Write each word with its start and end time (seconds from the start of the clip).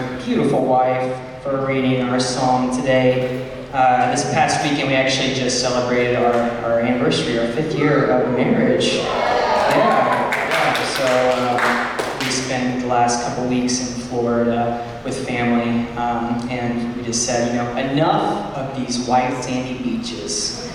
Beautiful 0.00 0.64
wife 0.64 1.42
for 1.42 1.66
reading 1.66 2.00
our 2.00 2.18
psalm 2.18 2.74
today. 2.74 3.68
Uh, 3.70 4.10
this 4.10 4.24
past 4.32 4.62
weekend, 4.64 4.88
we 4.88 4.94
actually 4.94 5.34
just 5.34 5.60
celebrated 5.60 6.16
our, 6.16 6.32
our 6.64 6.80
anniversary, 6.80 7.38
our 7.38 7.46
fifth 7.48 7.76
year 7.76 8.10
of 8.10 8.32
marriage. 8.32 8.94
Yeah, 8.94 10.30
yeah. 10.48 10.84
So 10.96 11.06
um, 11.36 12.18
we 12.18 12.30
spent 12.30 12.80
the 12.80 12.86
last 12.86 13.26
couple 13.26 13.46
weeks 13.46 13.78
in 13.80 14.02
Florida 14.08 15.02
with 15.04 15.26
family, 15.26 15.86
um, 15.98 16.48
and 16.48 16.96
we 16.96 17.02
just 17.02 17.26
said, 17.26 17.48
you 17.48 17.56
know, 17.56 17.92
enough 17.92 18.56
of 18.56 18.74
these 18.78 19.06
white 19.06 19.42
sandy 19.44 19.82
beaches, 19.82 20.66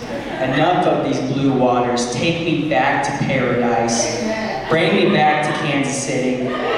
enough 0.41 0.85
of 0.85 1.03
these 1.03 1.19
blue 1.33 1.57
waters. 1.57 2.13
Take 2.13 2.45
me 2.45 2.69
back 2.69 3.03
to 3.05 3.25
paradise. 3.25 4.21
Bring 4.69 4.95
me 4.95 5.15
back 5.15 5.45
to 5.45 5.67
Kansas 5.67 6.03
City. 6.03 6.74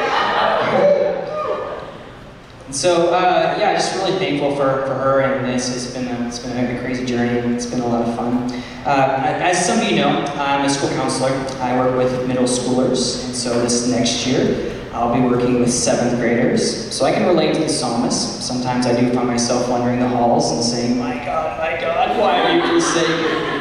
So, 2.77 3.07
uh, 3.07 3.57
yeah, 3.57 3.73
just 3.73 3.95
really 3.95 4.19
thankful 4.19 4.55
for, 4.55 4.85
for 4.85 4.93
her 4.93 5.21
and 5.21 5.43
this. 5.43 5.75
It's 5.75 5.91
been, 5.91 6.07
a, 6.07 6.27
it's 6.27 6.37
been 6.37 6.75
a 6.75 6.79
crazy 6.79 7.07
journey. 7.07 7.39
It's 7.55 7.65
been 7.65 7.79
a 7.79 7.87
lot 7.87 8.07
of 8.07 8.15
fun. 8.15 8.51
Uh, 8.85 9.19
as 9.41 9.65
some 9.65 9.79
of 9.79 9.89
you 9.89 9.95
know, 9.95 10.09
I'm 10.09 10.63
a 10.63 10.69
school 10.69 10.89
counselor. 10.89 11.31
I 11.59 11.75
work 11.75 11.97
with 11.97 12.27
middle 12.27 12.43
schoolers. 12.43 13.25
And 13.25 13.35
so 13.35 13.59
this 13.61 13.87
next 13.89 14.27
year, 14.27 14.79
I'll 14.93 15.11
be 15.11 15.21
working 15.21 15.59
with 15.59 15.73
seventh 15.73 16.19
graders. 16.19 16.93
So 16.93 17.05
I 17.05 17.13
can 17.13 17.25
relate 17.25 17.55
to 17.55 17.61
the 17.61 17.67
psalmist. 17.67 18.43
Sometimes 18.43 18.85
I 18.85 18.95
do 18.95 19.11
find 19.11 19.27
myself 19.27 19.67
wandering 19.67 19.99
the 19.99 20.09
halls 20.09 20.51
and 20.51 20.63
saying, 20.63 20.99
My 20.99 21.15
God, 21.25 21.57
my 21.57 21.81
God, 21.81 22.19
why 22.19 22.41
are 22.41 22.55
you 22.57 22.79
forsaken 22.79 23.57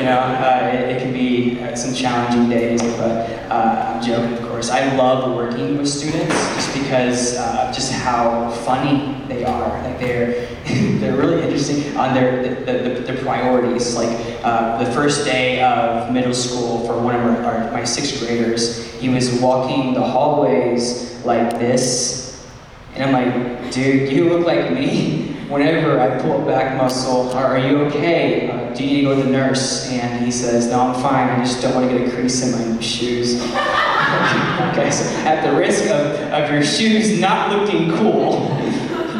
you 0.00 0.06
know, 0.06 0.18
uh, 0.18 0.70
it, 0.72 0.96
it, 0.96 1.02
can 1.02 1.12
be 1.12 1.60
uh, 1.60 1.74
some 1.74 1.92
challenging 1.92 2.48
days, 2.48 2.80
but 2.96 3.28
uh, 3.50 3.94
I'm 3.94 4.02
joking, 4.02 4.49
I 4.68 4.94
love 4.96 5.34
working 5.34 5.78
with 5.78 5.88
students 5.88 6.34
just 6.54 6.74
because 6.74 7.36
uh, 7.38 7.72
just 7.72 7.92
how 7.92 8.50
funny 8.50 9.24
they 9.28 9.44
are. 9.44 9.82
Like 9.82 9.98
they're 9.98 10.46
they're 10.98 11.16
really 11.16 11.42
interesting 11.42 11.96
on 11.96 12.14
their 12.14 12.42
the, 12.42 12.72
the, 12.72 13.00
their 13.00 13.22
priorities. 13.22 13.94
Like 13.94 14.10
uh, 14.44 14.82
the 14.82 14.92
first 14.92 15.24
day 15.24 15.62
of 15.62 16.12
middle 16.12 16.34
school 16.34 16.86
for 16.86 17.00
one 17.00 17.14
of 17.14 17.22
our, 17.22 17.36
our, 17.44 17.72
my 17.72 17.84
sixth 17.84 18.18
graders, 18.18 18.92
he 18.94 19.08
was 19.08 19.40
walking 19.40 19.94
the 19.94 20.02
hallways 20.02 21.24
like 21.24 21.50
this, 21.58 22.46
and 22.94 23.04
I'm 23.04 23.12
like, 23.12 23.72
dude, 23.72 24.12
you 24.12 24.28
look 24.28 24.46
like 24.46 24.72
me 24.72 25.32
whenever 25.48 25.98
I 26.00 26.20
pull 26.20 26.42
a 26.42 26.46
back 26.46 26.76
muscle, 26.76 27.30
are 27.32 27.58
you 27.58 27.78
okay? 27.84 28.50
Uh, 28.50 28.74
do 28.74 28.84
you 28.84 28.90
need 28.90 28.96
to 28.96 29.02
go 29.02 29.16
to 29.16 29.22
the 29.22 29.30
nurse? 29.30 29.90
And 29.90 30.24
he 30.24 30.30
says, 30.30 30.68
no, 30.68 30.80
I'm 30.80 31.02
fine. 31.02 31.28
I 31.28 31.38
just 31.42 31.62
don't 31.62 31.74
want 31.74 31.90
to 31.90 31.98
get 31.98 32.08
a 32.08 32.10
crease 32.10 32.42
in 32.42 32.76
my 32.76 32.80
shoes. 32.80 33.40
okay, 34.70 34.90
so 34.90 35.04
at 35.26 35.44
the 35.44 35.56
risk 35.56 35.84
of, 35.84 36.16
of 36.32 36.50
your 36.50 36.62
shoes 36.62 37.20
not 37.20 37.50
looking 37.50 37.90
cool, 37.96 38.48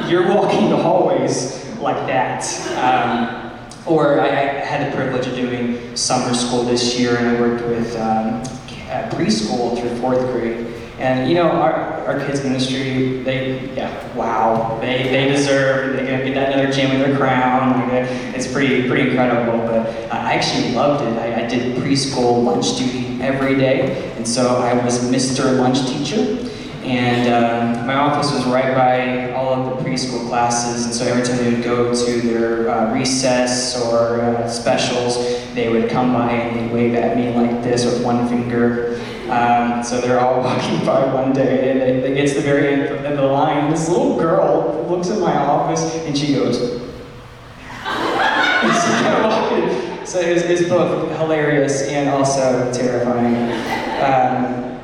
you're 0.08 0.28
walking 0.28 0.70
the 0.70 0.76
hallways 0.76 1.64
like 1.78 2.06
that. 2.06 2.44
Um, 2.76 3.40
or 3.86 4.20
I, 4.20 4.26
had 4.26 4.92
the 4.92 4.96
privilege 4.96 5.26
of 5.26 5.34
doing 5.34 5.96
summer 5.96 6.34
school 6.34 6.64
this 6.64 6.98
year, 6.98 7.16
and 7.16 7.28
I 7.28 7.40
worked 7.40 7.66
with 7.66 7.96
um, 7.96 8.42
preschool 9.10 9.78
through 9.80 9.96
fourth 9.98 10.20
grade. 10.32 10.66
And 10.98 11.28
you 11.28 11.34
know, 11.34 11.50
our, 11.50 11.72
our 12.06 12.20
kids 12.26 12.42
ministry, 12.42 13.22
they, 13.22 13.74
yeah, 13.74 14.14
wow, 14.14 14.78
they, 14.80 15.04
they 15.04 15.28
deserve, 15.28 15.96
they're 15.96 16.06
gonna 16.06 16.24
get 16.24 16.34
that 16.34 16.52
another 16.52 16.72
gem 16.72 16.92
in 16.92 17.00
their 17.00 17.16
crown. 17.16 17.90
Pretty, 18.52 18.88
pretty 18.88 19.10
incredible. 19.10 19.58
But 19.58 19.86
I 20.12 20.34
actually 20.34 20.72
loved 20.72 21.04
it. 21.04 21.16
I, 21.18 21.44
I 21.44 21.46
did 21.46 21.76
preschool 21.76 22.42
lunch 22.44 22.76
duty 22.76 23.20
every 23.22 23.54
day, 23.54 24.12
and 24.16 24.26
so 24.26 24.56
I 24.56 24.74
was 24.84 24.98
Mr. 25.10 25.58
Lunch 25.58 25.86
Teacher. 25.86 26.50
And 26.82 27.28
um, 27.28 27.86
my 27.86 27.94
office 27.94 28.32
was 28.32 28.44
right 28.46 28.74
by 28.74 29.32
all 29.32 29.52
of 29.52 29.78
the 29.78 29.84
preschool 29.84 30.26
classes, 30.28 30.86
and 30.86 30.94
so 30.94 31.04
every 31.04 31.22
time 31.22 31.36
they 31.36 31.52
would 31.52 31.62
go 31.62 31.94
to 31.94 32.20
their 32.22 32.70
uh, 32.70 32.92
recess 32.92 33.80
or 33.84 34.22
uh, 34.22 34.48
specials, 34.48 35.16
they 35.54 35.68
would 35.68 35.90
come 35.90 36.12
by 36.14 36.32
and 36.32 36.58
they'd 36.58 36.72
wave 36.72 36.94
at 36.94 37.16
me 37.18 37.34
like 37.34 37.62
this 37.62 37.84
with 37.84 38.02
one 38.02 38.26
finger. 38.28 38.98
Um, 39.28 39.84
so 39.84 40.00
they're 40.00 40.18
all 40.18 40.40
walking 40.42 40.84
by 40.84 41.04
one 41.12 41.32
day, 41.32 41.70
and 41.70 42.04
it, 42.04 42.14
gets 42.14 42.32
to 42.32 42.40
the 42.40 42.44
very 42.44 42.72
end 42.72 43.06
of 43.06 43.16
the 43.16 43.22
line. 43.22 43.70
This 43.70 43.88
little 43.88 44.18
girl 44.18 44.86
looks 44.88 45.10
at 45.10 45.20
my 45.20 45.36
office, 45.36 45.94
and 46.06 46.16
she 46.16 46.34
goes, 46.34 46.80
so 50.10 50.18
it 50.18 50.34
was, 50.34 50.42
it 50.42 50.50
was, 50.50 50.68
both 50.68 51.16
hilarious 51.18 51.82
and 51.82 52.08
also 52.08 52.72
terrifying. 52.72 53.36
Um, 54.02 54.80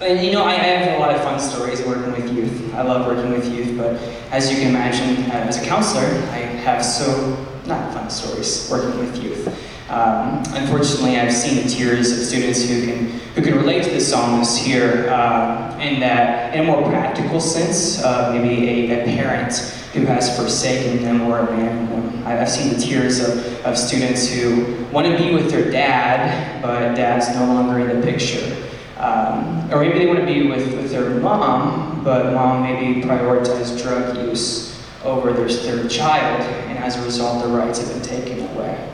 and 0.00 0.24
you 0.24 0.30
know, 0.30 0.44
I, 0.44 0.52
I, 0.52 0.54
have 0.54 0.96
a 0.96 1.00
lot 1.00 1.12
of 1.12 1.20
fun 1.22 1.40
stories 1.40 1.84
working 1.84 2.12
with 2.12 2.32
youth. 2.32 2.72
I 2.72 2.82
love 2.82 3.04
working 3.06 3.32
with 3.32 3.52
youth, 3.52 3.76
but 3.76 3.96
as 4.30 4.52
you 4.52 4.58
can 4.58 4.68
imagine, 4.68 5.28
uh, 5.32 5.46
as 5.48 5.60
a 5.60 5.66
counselor, 5.66 6.04
I 6.30 6.38
have 6.62 6.84
so 6.84 7.36
not 7.66 7.92
fun 7.92 8.08
stories 8.08 8.68
working 8.70 9.00
with 9.00 9.20
youth. 9.20 9.48
Um, 9.90 10.44
unfortunately, 10.54 11.18
I've 11.18 11.32
seen 11.32 11.64
the 11.64 11.68
tears 11.68 12.12
of 12.12 12.18
students 12.18 12.62
who 12.62 12.86
can 12.86 13.06
who 13.34 13.42
can 13.42 13.56
relate 13.56 13.82
to 13.82 13.90
the 13.90 14.00
psalmist 14.00 14.58
here 14.58 15.10
um, 15.10 15.80
in 15.80 15.98
that, 16.00 16.54
in 16.54 16.60
a 16.60 16.64
more 16.64 16.88
practical 16.88 17.40
sense, 17.40 18.00
uh, 18.04 18.32
maybe 18.32 18.92
a, 18.92 19.02
a, 19.02 19.04
parent 19.06 19.81
who 19.92 20.06
has 20.06 20.36
forsaken 20.36 21.02
them 21.02 21.22
or 21.22 21.40
abandoned 21.40 21.88
them. 21.88 22.26
I've 22.26 22.48
seen 22.48 22.72
the 22.72 22.80
tears 22.80 23.20
of, 23.20 23.66
of 23.66 23.76
students 23.76 24.28
who 24.28 24.84
want 24.90 25.06
to 25.06 25.16
be 25.18 25.34
with 25.34 25.50
their 25.50 25.70
dad, 25.70 26.62
but 26.62 26.94
dad's 26.94 27.28
no 27.36 27.44
longer 27.44 27.78
in 27.80 28.00
the 28.00 28.06
picture. 28.06 28.56
Um, 28.96 29.70
or 29.72 29.80
maybe 29.80 29.98
they 29.98 30.06
want 30.06 30.20
to 30.20 30.26
be 30.26 30.48
with, 30.48 30.74
with 30.74 30.90
their 30.90 31.10
mom, 31.10 32.04
but 32.04 32.32
mom 32.32 32.62
maybe 32.62 33.02
prioritized 33.02 33.82
drug 33.82 34.16
use 34.28 34.80
over 35.04 35.32
their, 35.32 35.48
their 35.48 35.88
child, 35.88 36.40
and 36.68 36.78
as 36.78 36.96
a 36.96 37.04
result, 37.04 37.42
the 37.44 37.50
rights 37.50 37.80
have 37.80 37.88
been 37.88 38.02
taken 38.02 38.46
away. 38.54 38.88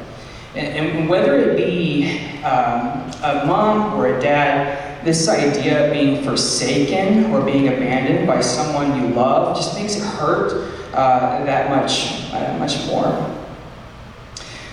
And, 0.55 0.67
and 0.97 1.09
whether 1.09 1.39
it 1.39 1.57
be 1.57 2.21
um, 2.43 3.11
a 3.23 3.45
mom 3.47 3.95
or 3.95 4.17
a 4.17 4.21
dad, 4.21 4.88
this 5.09 5.27
idea 5.27 5.87
of 5.87 5.91
being 5.91 6.23
forsaken 6.23 7.33
or 7.33 7.41
being 7.41 7.69
abandoned 7.69 8.27
by 8.27 8.43
someone 8.43 9.01
you 9.01 9.09
love 9.15 9.57
just 9.57 9.75
makes 9.75 9.97
it 9.97 10.03
hurt 10.03 10.71
uh, 10.93 11.43
that 11.47 11.71
much, 11.71 12.31
uh, 12.35 12.59
much 12.59 12.87
more. 12.89 13.35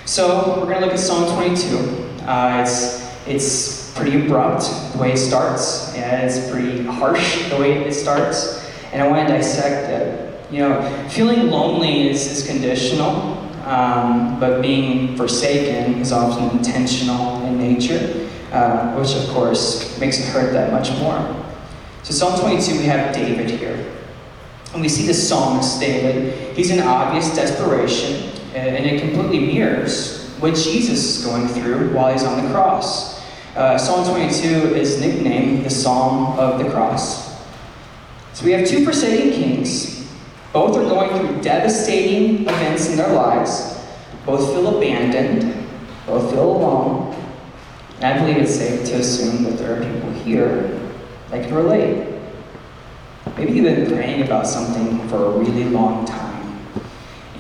So 0.04 0.60
we're 0.60 0.66
going 0.66 0.82
to 0.82 0.86
look 0.88 0.94
at 0.94 1.00
Psalm 1.00 1.34
22. 1.38 1.78
Uh, 2.28 2.62
it's, 2.62 3.10
it's 3.26 3.94
pretty 3.94 4.26
abrupt 4.26 4.66
the 4.92 4.98
way 4.98 5.14
it 5.14 5.18
starts, 5.18 5.96
and 5.96 6.30
it's 6.30 6.52
pretty 6.52 6.84
harsh 6.84 7.50
the 7.50 7.56
way 7.56 7.86
it 7.86 7.94
starts. 7.94 8.70
And 8.92 9.02
I 9.02 9.08
want 9.08 9.30
to 9.30 9.36
dissect 9.36 9.90
it. 9.90 10.52
You 10.52 10.68
know, 10.68 11.08
feeling 11.12 11.50
lonely 11.50 12.10
is, 12.10 12.28
is 12.30 12.46
conditional. 12.46 13.36
Um, 13.64 14.38
but 14.40 14.62
being 14.62 15.16
forsaken 15.16 16.02
is 16.02 16.12
often 16.12 16.56
intentional 16.56 17.42
in 17.46 17.58
nature, 17.58 18.30
uh, 18.52 18.94
which 18.96 19.16
of 19.16 19.28
course 19.30 19.98
makes 20.00 20.20
it 20.20 20.26
hurt 20.32 20.54
that 20.54 20.72
much 20.72 20.92
more. 21.00 21.44
So, 22.04 22.14
Psalm 22.14 22.40
22, 22.40 22.80
we 22.80 22.86
have 22.86 23.14
David 23.14 23.50
here. 23.50 23.92
And 24.74 24.82
we 24.82 24.90
see 24.90 25.08
the 25.08 25.14
psalmist, 25.14 25.80
David. 25.80 26.56
He's 26.56 26.70
in 26.70 26.80
obvious 26.80 27.34
desperation, 27.36 28.32
and 28.54 28.86
it 28.86 29.00
completely 29.02 29.54
mirrors 29.54 30.30
what 30.40 30.56
Jesus 30.56 31.20
is 31.20 31.26
going 31.26 31.48
through 31.48 31.94
while 31.94 32.12
he's 32.12 32.24
on 32.24 32.44
the 32.44 32.52
cross. 32.52 33.22
Uh, 33.56 33.78
Psalm 33.78 34.08
22 34.08 34.76
is 34.76 35.00
nicknamed 35.00 35.66
the 35.66 35.70
Psalm 35.70 36.38
of 36.38 36.60
the 36.60 36.70
Cross. 36.70 37.42
So 38.34 38.46
we 38.46 38.52
have 38.52 38.68
two 38.68 38.84
forsaken 38.84 39.32
kings 39.32 39.96
both 40.56 40.78
are 40.78 40.88
going 40.88 41.10
through 41.10 41.42
devastating 41.42 42.48
events 42.48 42.90
in 42.90 42.96
their 42.96 43.12
lives. 43.12 43.78
Both 44.26 44.54
feel 44.54 44.78
abandoned. 44.78 45.68
Both 46.08 46.32
feel 46.32 46.50
alone. 46.50 47.14
And 48.02 48.06
I 48.06 48.20
believe 48.20 48.38
it's 48.38 48.56
safe 48.56 48.86
to 48.88 48.96
assume 48.96 49.44
that 49.44 49.58
there 49.58 49.76
are 49.76 49.94
people 49.94 50.12
here 50.12 50.80
that 51.30 51.46
can 51.46 51.54
relate. 51.54 52.14
Maybe 53.38 53.54
you've 53.54 53.66
been 53.66 53.88
praying 53.88 54.24
about 54.24 54.48
something 54.48 55.08
for 55.08 55.18
a 55.18 55.38
really 55.38 55.66
long 55.66 56.06
time, 56.06 56.60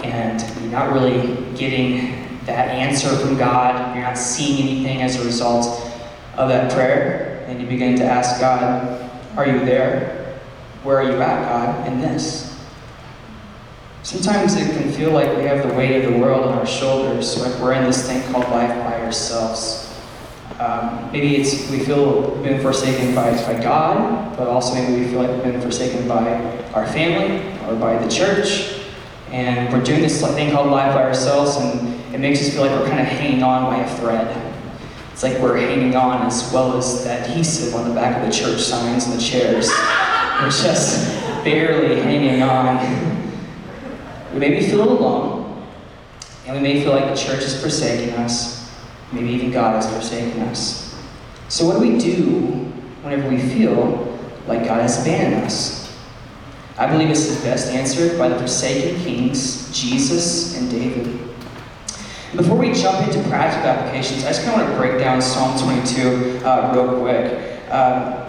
and 0.03 0.41
you're 0.61 0.71
not 0.71 0.93
really 0.93 1.35
getting 1.55 2.39
that 2.45 2.69
answer 2.69 3.15
from 3.17 3.37
God. 3.37 3.95
You're 3.95 4.05
not 4.05 4.17
seeing 4.17 4.67
anything 4.67 5.01
as 5.01 5.19
a 5.21 5.25
result 5.25 5.91
of 6.35 6.49
that 6.49 6.71
prayer. 6.71 7.45
And 7.47 7.61
you 7.61 7.67
begin 7.67 7.95
to 7.97 8.05
ask 8.05 8.39
God, 8.39 9.09
Are 9.37 9.45
you 9.45 9.59
there? 9.65 10.39
Where 10.83 10.99
are 10.99 11.03
you 11.03 11.21
at, 11.21 11.49
God, 11.49 11.87
in 11.87 11.99
this? 11.99 12.55
Sometimes 14.03 14.55
it 14.55 14.69
can 14.79 14.91
feel 14.91 15.11
like 15.11 15.35
we 15.35 15.43
have 15.43 15.67
the 15.67 15.73
weight 15.73 16.03
of 16.03 16.13
the 16.13 16.19
world 16.19 16.45
on 16.45 16.57
our 16.59 16.65
shoulders, 16.67 17.41
like 17.41 17.59
we're 17.59 17.73
in 17.73 17.85
this 17.85 18.07
thing 18.07 18.21
called 18.31 18.47
life 18.51 18.69
by 18.83 19.01
ourselves. 19.01 19.84
Um, 20.59 21.11
maybe 21.11 21.35
it's 21.35 21.69
we 21.69 21.79
feel 21.79 22.31
we've 22.31 22.43
been 22.43 22.61
forsaken 22.61 23.13
by, 23.13 23.31
by 23.31 23.61
God, 23.61 24.37
but 24.37 24.47
also 24.47 24.73
maybe 24.73 25.01
we 25.01 25.07
feel 25.07 25.21
like 25.21 25.29
we've 25.29 25.43
been 25.43 25.61
forsaken 25.61 26.07
by 26.07 26.41
our 26.71 26.87
family 26.87 27.41
or 27.67 27.75
by 27.75 27.97
the 27.97 28.09
church. 28.09 28.81
And 29.31 29.73
we're 29.73 29.83
doing 29.83 30.01
this 30.01 30.21
thing 30.21 30.53
called 30.53 30.71
life 30.71 30.93
by 30.93 31.03
ourselves, 31.03 31.57
and 31.57 32.15
it 32.15 32.19
makes 32.19 32.39
us 32.39 32.53
feel 32.53 32.61
like 32.61 32.71
we're 32.71 32.87
kind 32.87 33.01
of 33.01 33.07
hanging 33.07 33.43
on 33.43 33.65
by 33.65 33.79
a 33.79 33.97
thread. 33.97 34.53
It's 35.11 35.23
like 35.23 35.37
we're 35.39 35.57
hanging 35.57 35.95
on 35.95 36.25
as 36.25 36.49
well 36.53 36.77
as 36.77 37.03
the 37.03 37.11
adhesive 37.11 37.75
on 37.75 37.89
the 37.89 37.95
back 37.95 38.21
of 38.21 38.25
the 38.25 38.31
church 38.31 38.61
signs 38.61 39.07
and 39.07 39.13
the 39.17 39.21
chairs. 39.21 39.67
we're 40.41 40.49
just 40.49 41.05
barely 41.43 42.01
hanging 42.01 42.41
on. 42.43 43.33
We 44.33 44.39
maybe 44.39 44.65
feel 44.65 44.89
alone, 44.89 45.65
and 46.45 46.55
we 46.55 46.61
may 46.61 46.81
feel 46.81 46.93
like 46.93 47.13
the 47.13 47.15
church 47.15 47.43
is 47.43 47.61
forsaking 47.61 48.11
us. 48.15 48.64
Maybe 49.11 49.29
even 49.29 49.51
God 49.51 49.75
has 49.75 49.91
forsaken 49.91 50.41
us. 50.43 50.99
So, 51.47 51.65
what 51.65 51.79
do 51.79 51.79
we 51.79 51.97
do 51.97 52.21
whenever 53.03 53.29
we 53.29 53.39
feel 53.39 54.19
like 54.47 54.65
God 54.65 54.81
has 54.81 55.01
abandoned 55.01 55.45
us? 55.45 55.85
I 56.77 56.87
believe 56.87 57.07
this 57.07 57.29
is 57.29 57.41
best 57.41 57.71
answered 57.71 58.17
by 58.17 58.27
the 58.27 58.37
forsaken 58.37 58.99
kings, 59.01 59.71
Jesus 59.71 60.57
and 60.57 60.69
David. 60.69 61.21
Before 62.35 62.57
we 62.57 62.73
jump 62.73 63.07
into 63.07 63.21
practical 63.29 63.69
applications, 63.69 64.25
I 64.25 64.29
just 64.29 64.43
kind 64.43 64.59
of 64.59 64.67
want 64.67 64.73
to 64.73 64.77
break 64.77 64.99
down 64.99 65.21
Psalm 65.21 65.57
22 65.57 66.45
uh, 66.45 66.73
real 66.75 66.99
quick. 66.99 67.71
Um, 67.71 68.24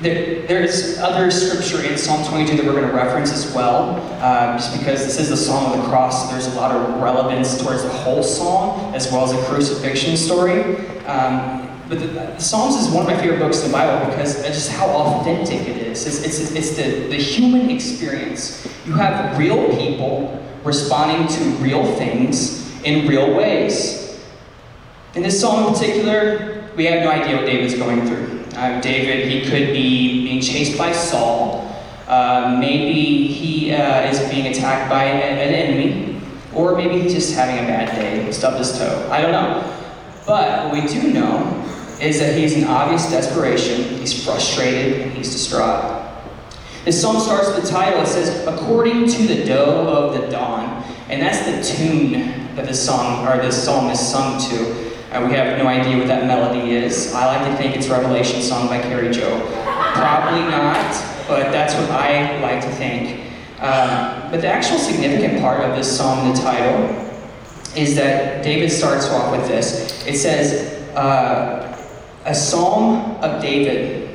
there, 0.00 0.46
there's 0.46 0.98
other 0.98 1.30
scripture 1.30 1.84
in 1.84 1.98
Psalm 1.98 2.24
22 2.28 2.56
that 2.56 2.64
we're 2.64 2.72
going 2.72 2.88
to 2.88 2.94
reference 2.94 3.32
as 3.32 3.52
well, 3.52 3.96
uh, 4.22 4.56
just 4.56 4.78
because 4.78 5.04
this 5.04 5.18
is 5.18 5.28
the 5.28 5.36
Psalm 5.36 5.72
of 5.72 5.82
the 5.82 5.88
Cross, 5.88 6.26
so 6.26 6.32
there's 6.32 6.46
a 6.46 6.56
lot 6.56 6.70
of 6.70 7.02
relevance 7.02 7.60
towards 7.60 7.82
the 7.82 7.88
whole 7.88 8.22
psalm 8.22 8.94
as 8.94 9.10
well 9.10 9.24
as 9.24 9.32
the 9.32 9.42
crucifixion 9.46 10.16
story. 10.16 10.76
Um, 11.06 11.64
but 11.88 11.98
the, 11.98 12.06
the, 12.06 12.38
Psalms 12.38 12.76
is 12.76 12.92
one 12.92 13.06
of 13.06 13.10
my 13.10 13.16
favorite 13.16 13.40
books 13.40 13.64
in 13.64 13.70
the 13.70 13.72
Bible 13.72 14.08
because 14.10 14.42
just 14.44 14.70
how 14.70 14.86
authentic 14.86 15.66
it 15.66 15.78
is. 15.78 16.06
It's, 16.06 16.22
it's, 16.24 16.52
it's 16.52 16.76
the, 16.76 17.08
the 17.08 17.16
human 17.16 17.70
experience. 17.70 18.68
You 18.86 18.92
have 18.92 19.36
real 19.36 19.68
people 19.76 20.44
responding 20.62 21.26
to 21.26 21.44
real 21.62 21.84
things 21.96 22.70
in 22.84 23.08
real 23.08 23.34
ways. 23.34 24.22
In 25.14 25.22
this 25.22 25.40
psalm 25.40 25.66
in 25.66 25.72
particular, 25.72 26.70
we 26.76 26.84
have 26.84 27.02
no 27.02 27.10
idea 27.10 27.36
what 27.36 27.46
David's 27.46 27.74
going 27.74 28.06
through. 28.06 28.37
Uh, 28.58 28.80
David, 28.80 29.28
he 29.28 29.48
could 29.48 29.72
be 29.72 30.24
being 30.24 30.40
chased 30.40 30.76
by 30.76 30.90
Saul. 30.90 31.72
Uh, 32.08 32.56
maybe 32.58 33.28
he 33.28 33.72
uh, 33.72 34.10
is 34.10 34.18
being 34.30 34.48
attacked 34.48 34.90
by 34.90 35.04
an, 35.04 35.38
an, 35.38 35.54
enemy. 35.54 36.20
Or 36.52 36.74
maybe 36.74 37.00
he's 37.00 37.14
just 37.14 37.36
having 37.36 37.64
a 37.64 37.68
bad 37.68 37.94
day, 37.94 38.32
stubbed 38.32 38.58
his 38.58 38.76
toe. 38.76 39.08
I 39.12 39.22
don't 39.22 39.30
know. 39.30 39.62
But 40.26 40.64
what 40.64 40.72
we 40.72 40.88
do 40.88 41.12
know 41.12 41.64
is 42.00 42.18
that 42.18 42.36
he's 42.36 42.54
in 42.54 42.64
obvious 42.64 43.08
desperation, 43.08 43.96
he's 44.00 44.24
frustrated, 44.24 45.02
and 45.02 45.12
he's 45.12 45.30
distraught. 45.30 46.10
This 46.84 47.00
psalm 47.00 47.20
starts 47.20 47.46
with 47.54 47.62
the 47.62 47.70
title. 47.70 48.00
It 48.00 48.08
says, 48.08 48.44
According 48.44 49.06
to 49.08 49.22
the 49.28 49.44
doe 49.44 49.86
of 49.86 50.20
the 50.20 50.26
dawn. 50.32 50.82
And 51.08 51.22
that's 51.22 51.46
the 51.46 51.76
tune 51.76 52.56
that 52.56 52.66
the 52.66 52.74
song 52.74 53.24
or 53.28 53.40
the 53.40 53.52
psalm 53.52 53.88
is 53.88 54.00
sung 54.00 54.40
to. 54.50 54.87
Uh, 55.10 55.26
we 55.26 55.34
have 55.34 55.56
no 55.56 55.66
idea 55.66 55.96
what 55.96 56.06
that 56.06 56.26
melody 56.26 56.72
is. 56.72 57.14
I 57.14 57.24
like 57.24 57.50
to 57.50 57.56
think 57.56 57.74
it's 57.74 57.88
Revelation 57.88 58.42
song 58.42 58.68
by 58.68 58.78
Kari 58.78 59.08
Jobe. 59.08 59.40
Probably 59.94 60.42
not, 60.42 60.92
but 61.26 61.50
that's 61.50 61.74
what 61.74 61.90
I 61.90 62.38
like 62.40 62.60
to 62.60 62.68
think. 62.72 63.32
Um, 63.58 64.30
but 64.30 64.42
the 64.42 64.48
actual 64.48 64.76
significant 64.76 65.40
part 65.40 65.64
of 65.64 65.74
this 65.74 65.96
song, 65.96 66.30
the 66.30 66.38
title, 66.38 66.84
is 67.74 67.96
that 67.96 68.44
David 68.44 68.70
starts 68.70 69.08
off 69.08 69.32
with 69.32 69.48
this. 69.48 70.06
It 70.06 70.18
says, 70.18 70.86
uh, 70.94 71.74
a 72.26 72.34
psalm 72.34 73.16
of 73.22 73.40
David. 73.40 74.10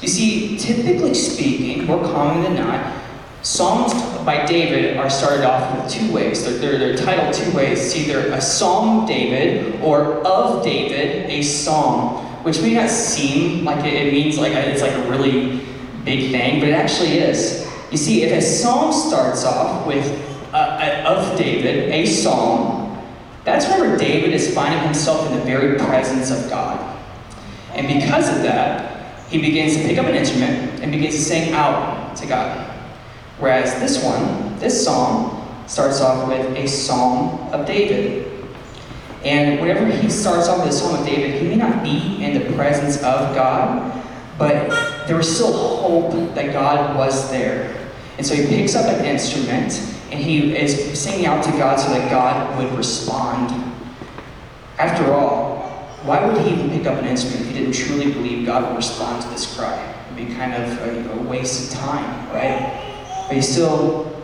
You 0.00 0.08
see, 0.08 0.56
typically 0.56 1.14
speaking, 1.14 1.84
more 1.84 2.00
common 2.04 2.44
than 2.44 2.54
not, 2.54 3.01
Psalms 3.42 3.92
by 4.24 4.46
David 4.46 4.96
are 4.96 5.10
started 5.10 5.44
off 5.44 5.76
with 5.76 5.92
two 5.92 6.12
ways. 6.12 6.44
They're, 6.44 6.58
they're, 6.58 6.78
they're, 6.78 6.96
titled 6.96 7.34
two 7.34 7.50
ways. 7.56 7.80
It's 7.80 7.96
either 7.96 8.32
a 8.32 8.40
Psalm 8.40 9.04
David 9.04 9.80
or 9.82 10.24
of 10.24 10.62
David, 10.62 11.28
a 11.28 11.42
Psalm, 11.42 12.24
which 12.44 12.62
may 12.62 12.74
not 12.74 12.88
seem 12.88 13.64
like 13.64 13.84
it, 13.84 13.94
it 13.94 14.12
means 14.12 14.38
like 14.38 14.52
a, 14.52 14.70
it's 14.70 14.80
like 14.80 14.92
a 14.92 15.10
really 15.10 15.60
big 16.04 16.30
thing, 16.30 16.60
but 16.60 16.68
it 16.68 16.72
actually 16.72 17.18
is. 17.18 17.68
You 17.90 17.98
see, 17.98 18.22
if 18.22 18.30
a 18.30 18.40
Psalm 18.40 18.92
starts 18.92 19.44
off 19.44 19.88
with 19.88 20.06
a, 20.52 20.56
a, 20.56 21.02
of 21.02 21.36
David, 21.36 21.90
a 21.90 22.06
Psalm, 22.06 22.96
that's 23.42 23.66
where 23.66 23.96
David 23.98 24.32
is 24.32 24.54
finding 24.54 24.80
himself 24.84 25.26
in 25.26 25.36
the 25.36 25.44
very 25.44 25.76
presence 25.78 26.30
of 26.30 26.48
God. 26.48 26.96
And 27.72 27.88
because 27.88 28.28
of 28.28 28.44
that, 28.44 29.18
he 29.28 29.40
begins 29.40 29.76
to 29.78 29.82
pick 29.82 29.98
up 29.98 30.06
an 30.06 30.14
instrument 30.14 30.80
and 30.80 30.92
begins 30.92 31.16
to 31.16 31.20
sing 31.20 31.52
out 31.54 32.16
to 32.18 32.26
God. 32.26 32.71
Whereas 33.42 33.74
this 33.80 34.04
one, 34.04 34.56
this 34.60 34.84
psalm, 34.84 35.44
starts 35.66 36.00
off 36.00 36.28
with 36.28 36.56
a 36.56 36.68
psalm 36.68 37.40
of 37.52 37.66
David. 37.66 38.30
And 39.24 39.60
whenever 39.60 39.84
he 39.84 40.08
starts 40.10 40.46
off 40.46 40.64
with 40.64 40.68
a 40.68 40.72
psalm 40.72 41.00
of 41.00 41.04
David, 41.04 41.42
he 41.42 41.48
may 41.48 41.56
not 41.56 41.82
be 41.82 42.22
in 42.22 42.34
the 42.34 42.54
presence 42.54 42.98
of 42.98 43.34
God, 43.34 44.00
but 44.38 44.68
there 45.08 45.16
was 45.16 45.34
still 45.34 45.52
hope 45.52 46.36
that 46.36 46.52
God 46.52 46.96
was 46.96 47.32
there. 47.32 47.90
And 48.16 48.24
so 48.24 48.36
he 48.36 48.46
picks 48.46 48.76
up 48.76 48.86
an 48.86 49.04
instrument 49.04 49.72
and 50.12 50.20
he 50.22 50.54
is 50.54 50.96
singing 50.96 51.26
out 51.26 51.42
to 51.42 51.50
God 51.50 51.80
so 51.80 51.88
that 51.88 52.08
God 52.12 52.56
would 52.56 52.72
respond. 52.78 53.50
After 54.78 55.12
all, 55.12 55.62
why 56.04 56.24
would 56.24 56.40
he 56.46 56.52
even 56.52 56.70
pick 56.70 56.86
up 56.86 56.96
an 56.96 57.06
instrument 57.06 57.40
if 57.40 57.48
he 57.48 57.58
didn't 57.58 57.74
truly 57.74 58.12
believe 58.12 58.46
God 58.46 58.68
would 58.68 58.76
respond 58.76 59.20
to 59.22 59.28
this 59.30 59.52
cry? 59.56 59.82
It 59.82 60.14
would 60.14 60.28
be 60.28 60.32
kind 60.32 60.54
of 60.54 60.80
a, 60.82 61.02
know, 61.02 61.22
waste 61.28 61.72
of 61.72 61.80
time, 61.80 62.30
right? 62.30 62.91
But 63.32 63.36
he 63.36 63.42
still 63.42 64.14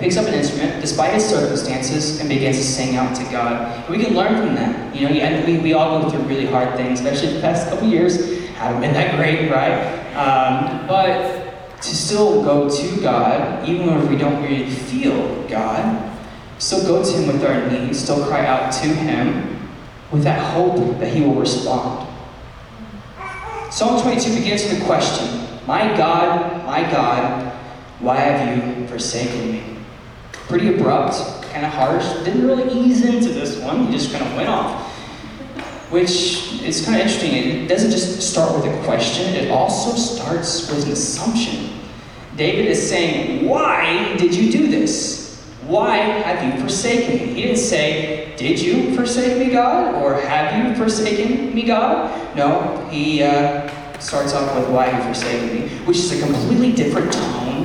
picks 0.00 0.16
up 0.16 0.26
an 0.26 0.34
instrument 0.34 0.80
despite 0.80 1.14
his 1.14 1.24
circumstances 1.24 2.18
and 2.18 2.28
begins 2.28 2.56
to 2.56 2.64
sing 2.64 2.96
out 2.96 3.14
to 3.14 3.22
God. 3.30 3.86
And 3.86 3.96
we 3.96 4.02
can 4.02 4.12
learn 4.12 4.44
from 4.44 4.56
that. 4.56 4.92
You 4.92 5.08
know, 5.08 5.14
and 5.14 5.46
we, 5.46 5.58
we 5.58 5.72
all 5.72 6.02
go 6.02 6.10
through 6.10 6.22
really 6.22 6.46
hard 6.46 6.74
things, 6.74 6.98
especially 6.98 7.34
the 7.34 7.40
past 7.40 7.68
couple 7.68 7.86
years. 7.86 8.40
Haven't 8.54 8.80
been 8.80 8.92
that 8.94 9.14
great, 9.14 9.52
right? 9.52 9.70
Um, 10.16 10.84
but 10.88 11.80
to 11.80 11.94
still 11.94 12.42
go 12.42 12.68
to 12.68 13.00
God, 13.00 13.68
even 13.68 13.86
when 13.86 14.08
we 14.08 14.18
don't 14.18 14.42
really 14.42 14.68
feel 14.68 15.46
God, 15.46 16.18
still 16.58 16.82
go 16.82 17.04
to 17.04 17.16
Him 17.16 17.28
with 17.28 17.44
our 17.44 17.70
needs, 17.70 18.00
still 18.00 18.26
cry 18.26 18.44
out 18.46 18.72
to 18.82 18.88
Him 18.88 19.70
with 20.10 20.24
that 20.24 20.40
hope 20.54 20.98
that 20.98 21.14
He 21.14 21.20
will 21.20 21.36
respond. 21.36 22.08
Psalm 23.70 24.02
22 24.02 24.34
begins 24.34 24.64
with 24.64 24.82
a 24.82 24.84
question 24.86 25.46
My 25.68 25.96
God, 25.96 26.66
my 26.66 26.82
God, 26.90 27.52
why 28.00 28.16
have 28.16 28.78
you 28.78 28.86
forsaken 28.88 29.52
me? 29.52 29.62
Pretty 30.32 30.74
abrupt, 30.74 31.42
kind 31.50 31.64
of 31.64 31.72
harsh. 31.72 32.04
Didn't 32.24 32.46
really 32.46 32.70
ease 32.72 33.04
into 33.04 33.30
this 33.30 33.58
one. 33.60 33.86
He 33.86 33.92
just 33.92 34.12
kind 34.12 34.24
of 34.24 34.36
went 34.36 34.48
off. 34.48 34.92
Which 35.90 36.60
is 36.62 36.84
kind 36.84 37.00
of 37.00 37.06
interesting. 37.06 37.32
It 37.32 37.68
doesn't 37.68 37.90
just 37.90 38.20
start 38.20 38.54
with 38.54 38.66
a 38.66 38.84
question, 38.84 39.34
it 39.34 39.50
also 39.50 39.96
starts 39.96 40.68
with 40.70 40.84
an 40.84 40.92
assumption. 40.92 41.70
David 42.36 42.66
is 42.66 42.86
saying, 42.88 43.48
Why 43.48 44.14
did 44.16 44.34
you 44.34 44.52
do 44.52 44.68
this? 44.68 45.42
Why 45.66 45.96
have 45.96 46.44
you 46.44 46.60
forsaken 46.60 47.14
me? 47.14 47.34
He 47.34 47.42
didn't 47.42 47.56
say, 47.56 48.34
Did 48.36 48.60
you 48.60 48.94
forsake 48.94 49.38
me, 49.38 49.52
God? 49.52 49.94
Or 50.02 50.20
have 50.20 50.68
you 50.68 50.74
forsaken 50.74 51.54
me, 51.54 51.62
God? 51.62 52.36
No, 52.36 52.86
he 52.90 53.22
uh, 53.22 53.68
starts 53.98 54.34
off 54.34 54.54
with, 54.54 54.68
Why 54.68 54.86
have 54.86 55.02
you 55.02 55.14
forsaken 55.14 55.54
me? 55.54 55.68
Which 55.86 55.96
is 55.96 56.12
a 56.20 56.24
completely 56.24 56.72
different 56.72 57.12
tone 57.12 57.55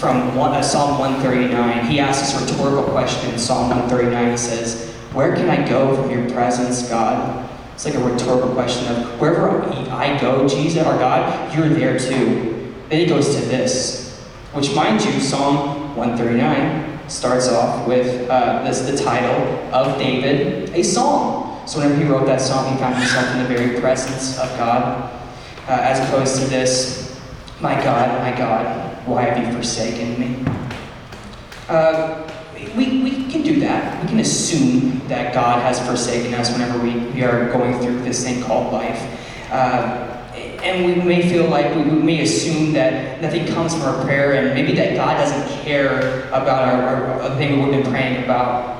from 0.00 0.34
one, 0.34 0.52
uh, 0.52 0.62
Psalm 0.62 0.98
139. 0.98 1.86
He 1.86 2.00
asks 2.00 2.32
this 2.32 2.50
rhetorical 2.50 2.90
question 2.90 3.30
in 3.30 3.38
Psalm 3.38 3.68
139. 3.68 4.30
He 4.30 4.36
says, 4.38 4.90
Where 5.12 5.36
can 5.36 5.50
I 5.50 5.68
go 5.68 5.94
from 5.94 6.10
your 6.10 6.28
presence, 6.30 6.88
God? 6.88 7.48
It's 7.74 7.84
like 7.84 7.94
a 7.94 7.98
rhetorical 7.98 8.52
question 8.54 8.88
of 8.96 9.20
wherever 9.20 9.62
I 9.90 10.18
go, 10.18 10.48
Jesus 10.48 10.86
or 10.86 10.96
God, 10.98 11.54
you're 11.54 11.68
there 11.68 11.98
too. 11.98 12.74
Then 12.88 13.00
he 13.00 13.06
goes 13.06 13.36
to 13.36 13.42
this, 13.42 14.18
which, 14.54 14.74
mind 14.74 15.04
you, 15.04 15.20
Psalm 15.20 15.94
139 15.96 17.10
starts 17.10 17.48
off 17.48 17.86
with 17.86 18.28
uh, 18.30 18.62
this 18.64 18.80
the 18.80 18.96
title 18.96 19.36
of 19.74 19.98
David, 19.98 20.70
a 20.70 20.82
psalm. 20.82 21.68
So 21.68 21.78
whenever 21.78 22.00
he 22.02 22.08
wrote 22.08 22.24
that 22.26 22.40
psalm, 22.40 22.72
he 22.72 22.78
found 22.78 22.94
himself 22.96 23.30
in 23.32 23.42
the 23.42 23.48
very 23.48 23.78
presence 23.80 24.38
of 24.38 24.48
God, 24.56 25.10
uh, 25.68 25.72
as 25.72 26.00
opposed 26.08 26.40
to 26.40 26.48
this, 26.48 27.20
my 27.60 27.74
God, 27.74 28.20
my 28.22 28.36
God, 28.36 28.89
why 29.06 29.22
have 29.22 29.46
you 29.46 29.52
forsaken 29.52 30.20
me? 30.20 30.44
Uh, 31.68 32.26
we, 32.76 33.02
we 33.02 33.30
can 33.30 33.42
do 33.42 33.60
that. 33.60 34.02
We 34.02 34.08
can 34.08 34.20
assume 34.20 35.06
that 35.08 35.34
God 35.34 35.62
has 35.62 35.84
forsaken 35.86 36.34
us 36.34 36.52
whenever 36.52 36.78
we, 36.78 36.96
we 37.12 37.22
are 37.22 37.50
going 37.52 37.78
through 37.80 38.02
this 38.02 38.24
thing 38.24 38.42
called 38.42 38.72
life. 38.72 39.00
Uh, 39.50 40.06
and 40.62 40.84
we 40.84 40.94
may 41.02 41.28
feel 41.28 41.48
like 41.48 41.74
we, 41.74 41.82
we, 41.82 42.02
may 42.02 42.22
assume 42.22 42.72
that 42.74 43.20
nothing 43.20 43.46
comes 43.46 43.74
from 43.74 43.82
our 43.82 44.04
prayer 44.04 44.34
and 44.34 44.54
maybe 44.54 44.74
that 44.74 44.94
God 44.94 45.14
doesn't 45.14 45.62
care 45.62 46.28
about 46.28 46.68
our, 46.68 47.20
our, 47.22 47.36
thing 47.36 47.62
we've 47.62 47.82
been 47.82 47.90
praying 47.90 48.24
about. 48.24 48.78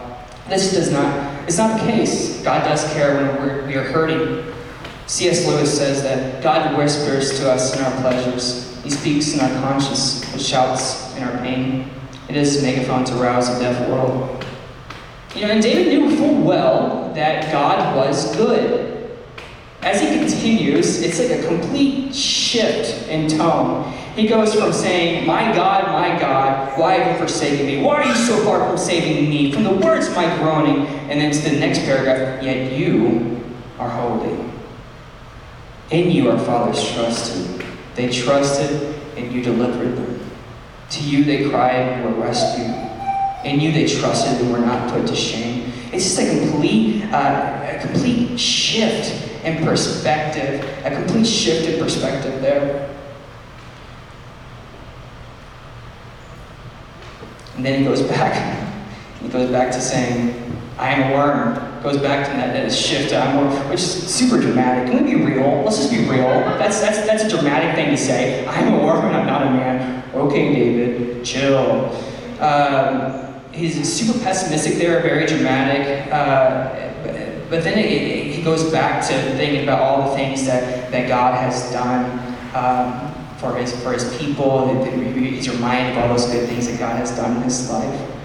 This 0.49 0.73
does 0.73 0.93
not, 0.93 1.49
it's 1.49 1.59
not 1.59 1.81
the 1.81 1.87
case. 1.87 2.43
God 2.43 2.65
does 2.65 2.85
care 2.93 3.17
when 3.17 3.37
we're, 3.37 3.67
we 3.67 3.77
are 3.77 3.85
hurting. 3.85 4.53
C.S. 5.07 5.47
Lewis 5.47 5.77
says 5.77 6.03
that 6.03 6.43
God 6.43 6.77
whispers 6.77 7.39
to 7.41 7.50
us 7.50 7.77
in 7.77 7.83
our 7.83 8.00
pleasures. 8.00 8.70
He 8.83 8.91
speaks 8.91 9.35
in 9.35 9.41
our 9.41 9.61
conscience, 9.61 10.31
but 10.33 10.41
shouts 10.41 11.15
in 11.17 11.25
our 11.25 11.37
pain. 11.39 11.91
It 12.29 12.37
is 12.37 12.63
megaphone 12.63 13.05
to 13.07 13.15
rouse 13.15 13.49
a 13.49 13.59
deaf 13.59 13.89
world. 13.89 14.45
You 15.35 15.47
know, 15.47 15.53
and 15.53 15.63
David 15.63 15.99
knew 15.99 16.17
full 16.17 16.43
well 16.43 17.13
that 17.15 17.53
God 17.53 17.97
was 17.97 18.35
good. 18.37 19.11
As 19.83 20.01
he 20.01 20.19
continues, 20.19 21.01
it's 21.01 21.19
like 21.19 21.31
a 21.31 21.47
complete 21.47 22.15
shift 22.15 23.09
in 23.09 23.29
tone. 23.29 23.93
He 24.15 24.27
goes 24.27 24.55
from 24.55 24.73
saying, 24.73 25.27
My 25.27 25.53
God, 25.55 25.87
my 25.87 26.19
God, 26.21 26.79
why 26.79 26.95
have 26.95 27.13
you 27.13 27.19
forsaken 27.19 27.67
me? 27.67 27.83
Why 27.83 28.03
are 28.03 28.05
you 28.07 28.15
so 28.15 28.45
far 28.45 28.67
from 28.69 28.77
saving 28.77 29.31
me? 29.31 29.53
From 29.53 29.63
the 29.63 29.73
words 29.73 30.09
of 30.09 30.17
my 30.17 30.27
groaning. 30.39 30.87
And 31.09 31.21
then 31.21 31.33
to 31.33 31.51
the 31.51 31.59
next 31.59 31.81
paragraph, 31.81 32.43
Yet 32.43 32.73
you 32.73 33.41
are 33.79 33.89
holy. 33.89 34.39
In 35.91 36.11
you 36.11 36.31
our 36.31 36.39
fathers 36.39 36.93
trusted. 36.93 37.60
They 38.00 38.09
trusted, 38.09 38.95
and 39.19 39.30
you 39.30 39.42
delivered 39.42 39.95
them. 39.95 40.30
To 40.92 41.02
you 41.02 41.23
they 41.23 41.50
cried 41.50 41.75
and 41.75 42.16
were 42.16 42.23
rescued. 42.23 42.75
In 43.45 43.61
you 43.61 43.73
they 43.73 43.87
trusted 43.87 44.40
and 44.40 44.50
were 44.50 44.59
not 44.59 44.90
put 44.90 45.07
to 45.07 45.14
shame. 45.14 45.71
It's 45.92 46.04
just 46.04 46.19
a 46.19 46.40
complete, 46.49 47.04
uh, 47.12 47.61
a 47.62 47.78
complete 47.78 48.40
shift 48.40 49.45
in 49.45 49.62
perspective, 49.62 50.64
a 50.83 50.90
complete 50.97 51.26
shift 51.26 51.69
in 51.69 51.78
perspective 51.78 52.40
there. 52.40 52.88
And 57.57 57.66
then 57.66 57.80
he 57.80 57.85
goes 57.85 58.00
back. 58.00 58.57
He 59.21 59.28
goes 59.28 59.50
back 59.50 59.71
to 59.73 59.80
saying, 59.83 60.57
I 60.81 60.93
am 60.93 61.13
a 61.13 61.15
worm. 61.15 61.83
Goes 61.83 61.99
back 61.99 62.27
to 62.27 62.33
that, 62.33 62.55
that 62.55 62.73
shift 62.73 63.11
to 63.11 63.19
I'm 63.19 63.37
a 63.37 63.43
worm, 63.43 63.69
which 63.69 63.81
is 63.81 64.15
super 64.15 64.41
dramatic. 64.41 64.91
Can 64.91 65.05
we 65.05 65.15
be 65.15 65.23
real? 65.23 65.63
Let's 65.63 65.77
just 65.77 65.91
be 65.91 66.09
real. 66.09 66.25
That's, 66.59 66.81
that's, 66.81 67.07
that's 67.07 67.25
a 67.25 67.29
dramatic 67.29 67.75
thing 67.75 67.91
to 67.91 67.99
say. 67.99 68.47
I'm 68.47 68.73
a 68.73 68.83
worm 68.83 69.05
and 69.05 69.15
I'm 69.15 69.27
not 69.27 69.47
a 69.47 69.51
man. 69.51 70.03
Okay, 70.15 70.55
David, 70.55 71.23
chill. 71.23 71.95
Um, 72.41 73.35
he's 73.53 73.93
super 73.93 74.19
pessimistic 74.21 74.77
there, 74.77 75.03
very 75.03 75.27
dramatic. 75.27 76.11
Uh, 76.11 76.73
but, 77.05 77.51
but 77.51 77.63
then 77.63 77.79
it, 77.79 77.85
it, 77.85 78.35
he 78.35 78.43
goes 78.43 78.73
back 78.73 79.07
to 79.09 79.15
thinking 79.37 79.65
about 79.65 79.81
all 79.81 80.09
the 80.09 80.17
things 80.17 80.47
that, 80.47 80.91
that 80.91 81.09
God 81.09 81.35
has 81.35 81.71
done 81.73 82.07
um, 82.55 83.15
for, 83.37 83.55
his, 83.55 83.79
for 83.83 83.93
his 83.93 84.17
people. 84.17 84.83
He's 84.85 85.51
reminded 85.51 85.99
of 85.99 86.05
all 86.05 86.17
those 86.17 86.27
good 86.27 86.49
things 86.49 86.69
that 86.69 86.79
God 86.79 86.97
has 86.97 87.15
done 87.15 87.37
in 87.37 87.43
his 87.43 87.71
life. 87.71 88.17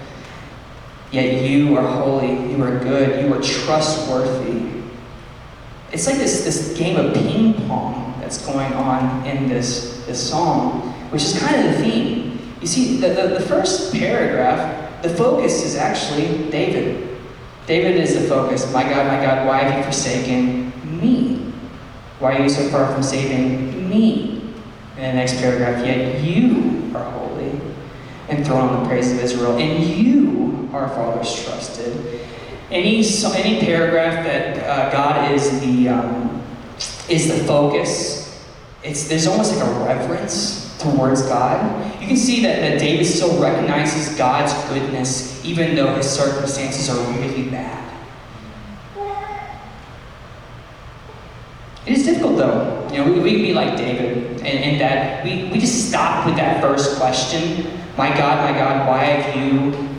Yet 1.10 1.42
you 1.44 1.76
are 1.76 1.86
holy, 1.86 2.50
you 2.50 2.62
are 2.62 2.78
good, 2.78 3.24
you 3.24 3.32
are 3.32 3.40
trustworthy. 3.40 4.82
It's 5.92 6.06
like 6.06 6.16
this, 6.16 6.44
this 6.44 6.76
game 6.76 6.96
of 6.96 7.14
ping 7.14 7.54
pong 7.68 8.18
that's 8.20 8.44
going 8.44 8.72
on 8.72 9.24
in 9.24 9.48
this, 9.48 10.04
this 10.06 10.30
psalm, 10.30 10.92
which 11.10 11.22
is 11.22 11.38
kind 11.38 11.64
of 11.64 11.72
the 11.72 11.78
theme. 11.78 12.38
You 12.60 12.66
see, 12.66 12.96
the, 12.96 13.08
the, 13.10 13.28
the 13.28 13.40
first 13.40 13.92
paragraph, 13.92 15.02
the 15.02 15.10
focus 15.10 15.64
is 15.64 15.76
actually 15.76 16.50
David. 16.50 17.16
David 17.66 17.96
is 17.96 18.14
the 18.14 18.28
focus. 18.28 18.72
My 18.72 18.82
God, 18.82 19.06
my 19.06 19.24
God, 19.24 19.46
why 19.46 19.58
have 19.58 19.78
you 19.78 19.84
forsaken 19.84 20.72
me? 21.00 21.52
Why 22.18 22.38
are 22.38 22.42
you 22.42 22.48
so 22.48 22.68
far 22.68 22.92
from 22.92 23.02
saving 23.02 23.88
me? 23.88 24.54
And 24.96 25.16
the 25.16 25.20
next 25.20 25.36
paragraph, 25.36 25.84
yet 25.84 26.22
you 26.22 26.90
are 26.94 27.04
holy, 27.12 27.60
enthroned 28.28 28.70
on 28.70 28.82
the 28.82 28.88
praise 28.88 29.12
of 29.12 29.18
Israel, 29.20 29.58
and 29.58 29.84
you, 29.84 30.35
our 30.72 30.88
fathers, 30.88 31.44
trusted. 31.44 32.20
Any 32.70 32.98
any 32.98 33.60
paragraph 33.60 34.24
that 34.24 34.58
uh, 34.58 34.90
God 34.90 35.30
is 35.32 35.60
the 35.60 35.88
um, 35.88 36.42
is 37.08 37.28
the 37.28 37.44
focus, 37.44 38.44
it's 38.82 39.08
there's 39.08 39.26
almost 39.26 39.54
like 39.56 39.66
a 39.66 39.72
reverence 39.84 40.76
towards 40.80 41.22
God. 41.22 42.00
You 42.00 42.08
can 42.08 42.16
see 42.16 42.42
that, 42.42 42.60
that 42.60 42.78
David 42.78 43.04
still 43.04 43.40
recognizes 43.40 44.16
God's 44.16 44.52
goodness, 44.68 45.44
even 45.44 45.74
though 45.74 45.94
his 45.94 46.08
circumstances 46.08 46.88
are 46.90 47.18
really 47.18 47.48
bad. 47.50 47.82
It 51.86 51.92
is 51.92 52.04
difficult 52.04 52.36
though. 52.36 52.88
You 52.92 52.98
know, 52.98 53.12
we, 53.12 53.20
we 53.20 53.30
can 53.32 53.42
be 53.42 53.54
like 53.54 53.76
David 53.76 54.40
in, 54.40 54.44
in 54.44 54.78
that 54.78 55.24
we, 55.24 55.48
we 55.52 55.58
just 55.58 55.88
stop 55.88 56.26
with 56.26 56.36
that 56.36 56.60
first 56.60 56.98
question. 56.98 57.80
My 57.96 58.08
God, 58.08 58.50
my 58.50 58.58
God, 58.58 58.88
why 58.88 59.04
have 59.04 59.36
you 59.36 59.95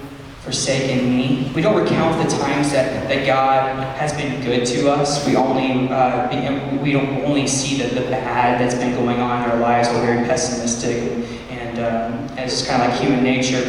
forsaken 0.47 1.09
me? 1.09 1.51
We 1.53 1.61
don't 1.61 1.75
recount 1.75 2.23
the 2.23 2.37
times 2.37 2.71
that, 2.71 3.09
that 3.09 3.25
God 3.25 3.83
has 3.97 4.13
been 4.13 4.41
good 4.41 4.65
to 4.65 4.89
us. 4.89 5.27
We 5.27 5.35
only 5.35 5.89
uh, 5.89 6.81
we 6.81 6.93
don't 6.93 7.25
only 7.25 7.45
see 7.47 7.81
the, 7.81 7.93
the 7.93 8.07
bad 8.09 8.61
that's 8.61 8.75
been 8.75 8.95
going 8.95 9.19
on 9.19 9.43
in 9.43 9.51
our 9.51 9.57
lives. 9.57 9.89
We're 9.89 10.05
very 10.05 10.25
pessimistic 10.25 11.27
and, 11.49 11.79
um, 11.79 12.13
and 12.29 12.39
it's 12.39 12.59
just 12.59 12.69
kind 12.69 12.81
of 12.81 12.89
like 12.89 13.01
human 13.01 13.25
nature. 13.25 13.61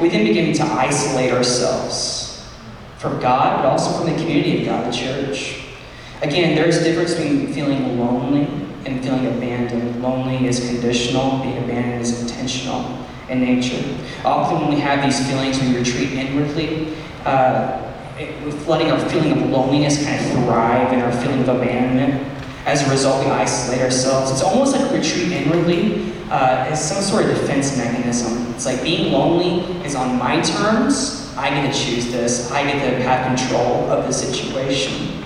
We 0.00 0.08
then 0.08 0.24
begin 0.24 0.54
to 0.54 0.62
isolate 0.62 1.32
ourselves 1.32 2.48
from 2.98 3.20
God, 3.20 3.56
but 3.56 3.66
also 3.66 3.90
from 3.98 4.12
the 4.12 4.16
community 4.16 4.60
of 4.60 4.66
God, 4.66 4.86
the 4.86 4.96
church. 4.96 5.64
Again, 6.22 6.54
there's 6.54 6.76
a 6.76 6.84
difference 6.84 7.14
between 7.14 7.52
feeling 7.52 7.98
lonely 7.98 8.44
and 8.86 9.02
feeling 9.02 9.26
abandoned. 9.26 10.00
Lonely 10.00 10.46
is 10.46 10.60
conditional, 10.60 11.40
being 11.42 11.58
abandoned 11.58 12.02
is 12.02 12.22
intentional 12.22 13.00
in 13.30 13.40
nature. 13.40 13.82
Often, 14.24 14.60
when 14.60 14.74
we 14.74 14.80
have 14.80 15.02
these 15.02 15.26
feelings, 15.28 15.60
we 15.60 15.76
retreat 15.76 16.12
inwardly. 16.12 16.94
Uh, 17.24 17.86
with 18.44 18.68
letting 18.68 18.90
our 18.90 19.00
feeling 19.08 19.32
of 19.32 19.48
loneliness 19.48 20.04
kind 20.04 20.20
of 20.20 20.44
thrive 20.44 20.92
in 20.92 21.00
our 21.00 21.12
feeling 21.22 21.40
of 21.40 21.48
abandonment. 21.48 22.26
As 22.66 22.86
a 22.86 22.90
result, 22.90 23.24
we 23.24 23.30
isolate 23.30 23.80
ourselves. 23.80 24.30
It's 24.30 24.42
almost 24.42 24.76
like 24.76 24.92
retreat 24.92 25.32
inwardly 25.32 26.12
uh, 26.30 26.74
some 26.74 27.02
sort 27.02 27.24
of 27.24 27.30
defense 27.30 27.76
mechanism. 27.76 28.52
It's 28.52 28.66
like 28.66 28.82
being 28.82 29.12
lonely 29.12 29.62
is 29.84 29.94
on 29.94 30.18
my 30.18 30.40
terms. 30.42 31.34
I 31.36 31.50
get 31.50 31.72
to 31.72 31.78
choose 31.78 32.12
this. 32.12 32.50
I 32.50 32.62
get 32.64 32.84
to 32.84 33.02
have 33.02 33.26
control 33.26 33.90
of 33.90 34.06
the 34.06 34.12
situation. 34.12 35.24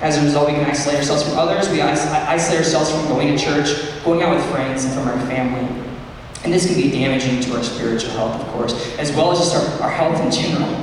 As 0.00 0.18
a 0.18 0.24
result, 0.24 0.48
we 0.48 0.54
can 0.54 0.64
isolate 0.64 0.98
ourselves 0.98 1.22
from 1.22 1.38
others. 1.38 1.68
We 1.68 1.80
isolate 1.80 2.58
ourselves 2.58 2.90
from 2.90 3.06
going 3.08 3.36
to 3.36 3.38
church, 3.38 4.04
going 4.04 4.22
out 4.22 4.34
with 4.34 4.44
friends, 4.50 4.84
and 4.84 4.94
from 4.94 5.06
our 5.06 5.18
family. 5.26 5.91
And 6.44 6.52
this 6.52 6.66
can 6.66 6.74
be 6.74 6.90
damaging 6.90 7.40
to 7.40 7.56
our 7.56 7.62
spiritual 7.62 8.10
health, 8.10 8.40
of 8.40 8.46
course, 8.48 8.98
as 8.98 9.12
well 9.12 9.30
as 9.30 9.38
just 9.38 9.54
our, 9.54 9.82
our 9.82 9.90
health 9.90 10.20
in 10.20 10.30
general. 10.30 10.74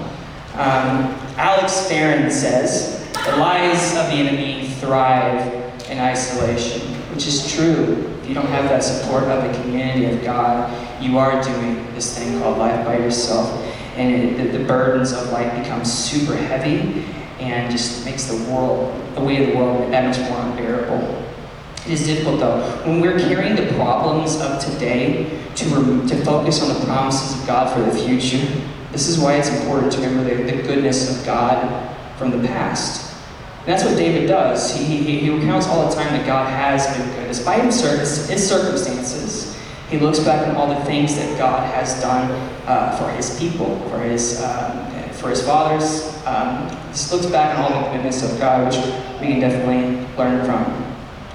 Um, 0.53 1.15
Alex 1.35 1.87
Farron 1.87 2.31
says, 2.31 3.05
the 3.25 3.37
lies 3.37 3.95
of 3.97 4.07
the 4.07 4.13
enemy 4.13 4.69
thrive 4.79 5.53
in 5.89 5.99
isolation, 5.99 6.81
which 7.13 7.27
is 7.27 7.53
true. 7.53 8.15
If 8.21 8.29
you 8.29 8.33
don't 8.33 8.47
have 8.47 8.69
that 8.69 8.83
support 8.83 9.23
of 9.23 9.43
the 9.43 9.61
community 9.61 10.05
of 10.05 10.23
God, 10.23 10.71
you 11.01 11.17
are 11.17 11.41
doing 11.43 11.85
this 11.93 12.17
thing 12.17 12.39
called 12.39 12.57
life 12.57 12.85
by 12.85 12.97
yourself. 12.97 13.49
And 13.95 14.13
it, 14.13 14.51
the, 14.51 14.59
the 14.59 14.63
burdens 14.65 15.11
of 15.11 15.29
life 15.31 15.51
become 15.61 15.83
super 15.83 16.35
heavy, 16.35 17.05
and 17.39 17.71
just 17.71 18.05
makes 18.05 18.25
the 18.25 18.51
world, 18.51 18.93
the 19.15 19.21
weight 19.21 19.41
of 19.41 19.53
the 19.53 19.57
world, 19.57 19.91
that 19.91 20.05
much 20.05 20.19
more 20.29 20.39
unbearable. 20.39 21.25
It 21.85 21.93
is 21.93 22.05
difficult 22.05 22.39
though. 22.39 22.61
When 22.85 23.01
we're 23.01 23.19
carrying 23.19 23.55
the 23.55 23.73
problems 23.73 24.39
of 24.41 24.59
today 24.59 25.23
to, 25.55 26.07
to 26.07 26.23
focus 26.23 26.61
on 26.61 26.79
the 26.79 26.85
promises 26.85 27.39
of 27.39 27.47
God 27.47 27.73
for 27.73 27.81
the 27.81 28.05
future, 28.05 28.45
this 28.91 29.07
is 29.07 29.19
why 29.19 29.35
it's 29.35 29.49
important 29.49 29.91
to 29.93 30.01
remember 30.01 30.23
the, 30.23 30.43
the 30.43 30.63
goodness 30.63 31.17
of 31.17 31.25
God 31.25 31.97
from 32.17 32.31
the 32.31 32.47
past. 32.47 33.15
And 33.59 33.67
that's 33.67 33.83
what 33.83 33.97
David 33.97 34.27
does. 34.27 34.75
He, 34.75 34.83
he, 34.83 35.19
he 35.19 35.29
recounts 35.29 35.67
all 35.67 35.87
the 35.87 35.95
time 35.95 36.11
that 36.13 36.25
God 36.25 36.49
has 36.49 36.85
been 36.97 37.07
good. 37.15 37.27
Despite 37.27 37.63
his 37.63 37.79
circumstances, 37.79 39.57
he 39.89 39.99
looks 39.99 40.19
back 40.19 40.47
on 40.47 40.55
all 40.55 40.67
the 40.67 40.83
things 40.85 41.15
that 41.15 41.37
God 41.37 41.71
has 41.73 41.99
done 42.01 42.29
uh, 42.67 42.95
for 42.97 43.09
his 43.11 43.37
people, 43.39 43.79
for 43.89 43.99
his, 43.99 44.41
um, 44.41 44.87
for 45.13 45.29
his 45.29 45.41
fathers. 45.43 46.15
Um, 46.25 46.67
this 46.89 47.11
looks 47.11 47.25
back 47.25 47.57
on 47.57 47.71
all 47.71 47.83
the 47.83 47.97
goodness 47.97 48.23
of 48.23 48.39
God, 48.39 48.65
which 48.67 48.77
we 49.19 49.27
can 49.27 49.39
definitely 49.39 50.05
learn 50.15 50.45
from. 50.45 50.88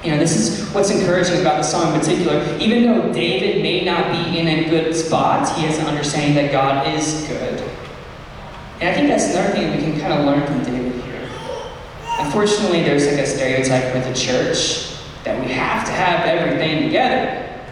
You 0.04 0.10
know, 0.10 0.18
this 0.18 0.36
is 0.36 0.68
what's 0.74 0.90
encouraging 0.90 1.40
about 1.40 1.56
the 1.56 1.62
song 1.62 1.94
in 1.94 1.98
particular. 1.98 2.58
Even 2.58 2.82
though 2.82 3.10
David 3.10 3.62
may 3.62 3.82
not 3.86 4.12
be 4.12 4.38
in 4.38 4.46
a 4.46 4.68
good 4.68 4.94
spot, 4.94 5.56
he 5.56 5.64
has 5.64 5.78
an 5.78 5.86
understanding 5.86 6.34
that 6.34 6.52
God 6.52 6.86
is 6.94 7.26
good. 7.26 7.58
And 8.80 8.90
I 8.90 8.92
think 8.92 9.08
that's 9.08 9.30
another 9.30 9.52
thing 9.52 9.74
we 9.74 9.82
can 9.82 9.98
kind 9.98 10.12
of 10.12 10.26
learn 10.26 10.46
from 10.46 10.62
David 10.62 11.02
here. 11.04 11.30
Unfortunately, 12.18 12.82
there's 12.82 13.06
like 13.06 13.18
a 13.18 13.26
stereotype 13.26 13.94
with 13.94 14.04
the 14.04 14.12
church 14.12 14.94
that 15.24 15.40
we 15.40 15.50
have 15.52 15.86
to 15.86 15.92
have 15.92 16.26
everything 16.26 16.82
together. 16.82 17.64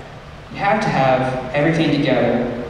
We 0.53 0.57
have 0.57 0.81
to 0.81 0.89
have 0.89 1.55
everything 1.55 1.91
together. 1.91 2.65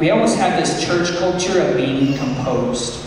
We 0.00 0.08
almost 0.08 0.38
have 0.38 0.58
this 0.58 0.82
church 0.82 1.14
culture 1.18 1.60
of 1.60 1.76
being 1.76 2.16
composed 2.16 3.06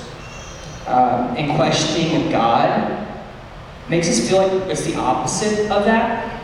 um, 0.85 1.35
and 1.35 1.55
questioning 1.57 2.29
God. 2.29 3.04
Makes 3.89 4.09
us 4.09 4.27
feel 4.27 4.47
like 4.47 4.69
it's 4.69 4.83
the 4.83 4.95
opposite 4.95 5.69
of 5.69 5.85
that. 5.85 6.41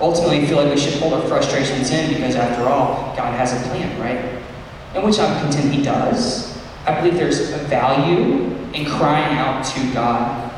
Ultimately, 0.00 0.46
feel 0.46 0.62
like 0.62 0.74
we 0.74 0.80
should 0.80 1.00
hold 1.00 1.14
our 1.14 1.22
frustrations 1.22 1.90
in 1.90 2.12
because, 2.12 2.34
after 2.34 2.64
all, 2.64 3.16
God 3.16 3.34
has 3.34 3.52
a 3.52 3.68
plan, 3.68 3.98
right? 4.00 4.42
And 4.94 5.04
which 5.04 5.18
I'm 5.18 5.40
content 5.42 5.72
He 5.72 5.82
does. 5.82 6.58
I 6.86 6.98
believe 6.98 7.14
there's 7.14 7.52
a 7.52 7.58
value 7.58 8.54
in 8.74 8.84
crying 8.84 9.38
out 9.38 9.64
to 9.64 9.94
God. 9.94 10.50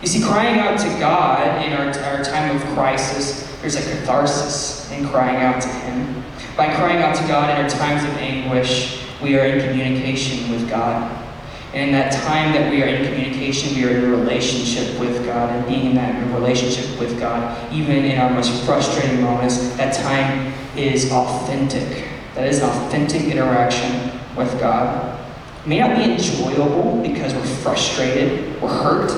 You 0.00 0.08
see, 0.08 0.22
crying 0.22 0.58
out 0.58 0.78
to 0.78 0.88
God 1.00 1.64
in 1.66 1.72
our, 1.72 1.88
our 1.88 2.24
time 2.24 2.56
of 2.56 2.62
crisis, 2.74 3.42
there's 3.60 3.76
a 3.76 3.82
catharsis 3.82 4.90
in 4.92 5.06
crying 5.08 5.36
out 5.36 5.60
to 5.60 5.68
Him. 5.68 6.22
By 6.56 6.72
crying 6.74 7.02
out 7.02 7.14
to 7.16 7.26
God 7.28 7.50
in 7.50 7.62
our 7.62 7.68
times 7.68 8.04
of 8.04 8.16
anguish, 8.18 9.02
we 9.20 9.38
are 9.38 9.44
in 9.44 9.66
communication 9.66 10.50
with 10.50 10.70
God. 10.70 11.25
And 11.74 11.90
in 11.90 11.92
that 11.92 12.12
time 12.12 12.52
that 12.52 12.70
we 12.70 12.82
are 12.82 12.86
in 12.86 13.04
communication, 13.04 13.74
we 13.74 13.84
are 13.84 13.90
in 13.90 14.04
a 14.04 14.16
relationship 14.16 14.98
with 14.98 15.24
God. 15.26 15.50
And 15.50 15.66
being 15.66 15.86
in 15.86 15.94
that 15.96 16.34
relationship 16.34 16.98
with 16.98 17.18
God, 17.18 17.72
even 17.72 18.04
in 18.04 18.18
our 18.18 18.30
most 18.30 18.64
frustrating 18.64 19.20
moments, 19.20 19.76
that 19.76 19.94
time 19.94 20.54
is 20.76 21.10
authentic. 21.10 22.08
That 22.34 22.46
is 22.46 22.60
an 22.60 22.70
authentic 22.70 23.24
interaction 23.24 24.12
with 24.36 24.58
God. 24.60 25.18
It 25.64 25.68
may 25.68 25.80
not 25.80 25.96
be 25.96 26.04
enjoyable 26.04 27.02
because 27.02 27.34
we're 27.34 27.44
frustrated, 27.44 28.60
we're 28.62 28.68
hurt, 28.68 29.10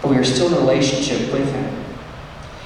but 0.00 0.10
we 0.10 0.16
are 0.16 0.24
still 0.24 0.48
in 0.48 0.54
a 0.54 0.56
relationship 0.58 1.32
with 1.32 1.52
Him. 1.52 1.84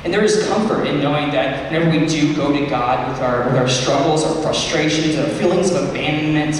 And 0.04 0.14
there 0.14 0.22
is 0.22 0.46
comfort 0.46 0.86
in 0.86 1.00
knowing 1.00 1.32
that 1.32 1.72
whenever 1.72 1.90
we 1.90 2.06
do 2.06 2.36
go 2.36 2.52
to 2.52 2.66
God 2.66 3.08
with 3.08 3.20
our, 3.20 3.46
with 3.46 3.56
our 3.56 3.68
struggles, 3.68 4.24
our 4.24 4.40
frustrations, 4.40 5.16
our 5.16 5.26
feelings 5.26 5.72
of 5.72 5.88
abandonment, 5.88 6.54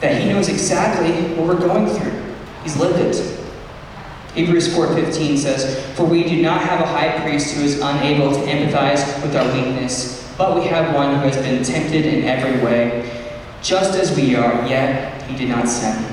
that 0.00 0.20
He 0.20 0.28
knows 0.28 0.48
exactly 0.48 1.34
what 1.36 1.46
we're 1.46 1.60
going 1.60 1.86
through. 1.86 2.34
He's 2.62 2.76
lived 2.76 2.98
it. 2.98 3.44
Hebrews 4.34 4.74
4.15 4.74 5.38
says, 5.38 5.96
For 5.96 6.04
we 6.04 6.24
do 6.24 6.42
not 6.42 6.60
have 6.62 6.80
a 6.80 6.86
high 6.86 7.20
priest 7.20 7.54
who 7.54 7.62
is 7.62 7.80
unable 7.80 8.32
to 8.32 8.40
empathize 8.40 9.22
with 9.22 9.36
our 9.36 9.46
weakness, 9.54 10.28
but 10.36 10.56
we 10.56 10.66
have 10.66 10.92
one 10.92 11.14
who 11.14 11.28
has 11.28 11.36
been 11.36 11.62
tempted 11.62 12.04
in 12.04 12.24
every 12.24 12.64
way, 12.64 13.30
just 13.62 13.96
as 13.96 14.16
we 14.16 14.34
are, 14.34 14.66
yet 14.66 15.22
he 15.22 15.36
did 15.36 15.48
not 15.48 15.68
sin. 15.68 16.04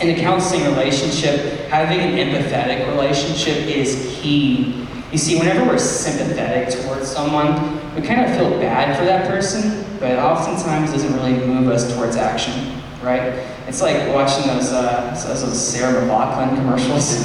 In 0.00 0.08
a 0.08 0.20
counseling 0.20 0.64
relationship, 0.64 1.68
having 1.68 2.00
an 2.00 2.16
empathetic 2.16 2.88
relationship 2.88 3.58
is 3.58 4.18
key. 4.20 4.86
You 5.12 5.18
see, 5.18 5.38
whenever 5.38 5.64
we're 5.64 5.78
sympathetic 5.78 6.82
towards 6.82 7.08
someone, 7.08 7.76
we 7.94 8.02
kind 8.02 8.22
of 8.22 8.36
feel 8.36 8.50
bad 8.58 8.98
for 8.98 9.04
that 9.04 9.28
person, 9.28 9.84
but 10.00 10.18
oftentimes 10.18 10.90
doesn't 10.92 11.12
really 11.14 11.34
move 11.46 11.68
us 11.68 11.94
towards 11.94 12.16
action, 12.16 12.79
right? 13.02 13.32
It's 13.66 13.80
like 13.80 14.12
watching 14.14 14.46
those, 14.46 14.72
uh, 14.72 15.10
those 15.26 15.60
Sarah 15.60 16.02
McLachlan 16.02 16.54
commercials. 16.56 17.24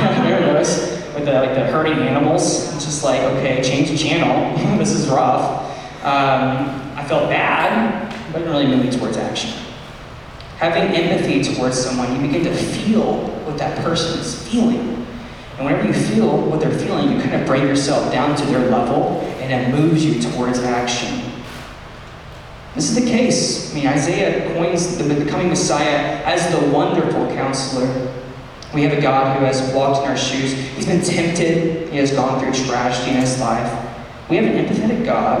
Remember 0.00 0.52
those? 0.52 0.96
With 1.14 1.24
the, 1.24 1.32
like 1.32 1.54
the 1.54 1.66
hurting 1.66 1.98
animals. 1.98 2.74
It's 2.74 2.84
just 2.84 3.02
like, 3.02 3.20
okay, 3.20 3.62
change 3.62 3.90
the 3.90 3.96
channel. 3.96 4.76
this 4.78 4.92
is 4.92 5.08
rough. 5.08 5.62
Um, 6.04 6.92
I 6.94 7.04
felt 7.08 7.28
bad, 7.28 8.14
but 8.32 8.42
it 8.42 8.44
really 8.44 8.66
move 8.66 8.84
me 8.84 8.90
towards 8.90 9.16
action. 9.16 9.50
Having 10.58 10.94
empathy 10.94 11.42
towards 11.42 11.78
someone, 11.78 12.14
you 12.14 12.26
begin 12.26 12.44
to 12.44 12.54
feel 12.54 13.28
what 13.44 13.58
that 13.58 13.82
person 13.84 14.20
is 14.20 14.46
feeling. 14.48 15.06
And 15.56 15.64
whenever 15.64 15.86
you 15.86 15.94
feel 15.94 16.38
what 16.48 16.60
they're 16.60 16.78
feeling, 16.78 17.12
you 17.12 17.20
kind 17.20 17.34
of 17.34 17.46
bring 17.46 17.62
yourself 17.62 18.12
down 18.12 18.36
to 18.36 18.44
their 18.46 18.70
level, 18.70 19.20
and 19.40 19.52
it 19.52 19.74
moves 19.74 20.04
you 20.04 20.20
towards 20.20 20.58
action. 20.60 21.25
This 22.76 22.90
is 22.90 22.94
the 23.02 23.10
case. 23.10 23.72
I 23.72 23.74
mean, 23.74 23.86
Isaiah 23.86 24.52
coins 24.52 24.98
the, 24.98 25.24
coming 25.24 25.48
Messiah 25.48 26.22
as 26.24 26.52
the 26.52 26.70
wonderful 26.70 27.26
counselor. 27.28 28.12
We 28.74 28.82
have 28.82 28.96
a 28.96 29.00
God 29.00 29.38
who 29.38 29.46
has 29.46 29.72
walked 29.72 30.04
in 30.04 30.10
our 30.10 30.16
shoes. 30.16 30.52
He's 30.52 30.84
been 30.84 31.00
tempted. 31.00 31.88
He 31.88 31.96
has 31.96 32.12
gone 32.12 32.38
through 32.38 32.52
tragedy 32.66 33.12
in 33.12 33.16
his 33.16 33.40
life. 33.40 33.72
We 34.28 34.36
have 34.36 34.44
an 34.44 34.62
empathetic 34.62 35.06
God 35.06 35.40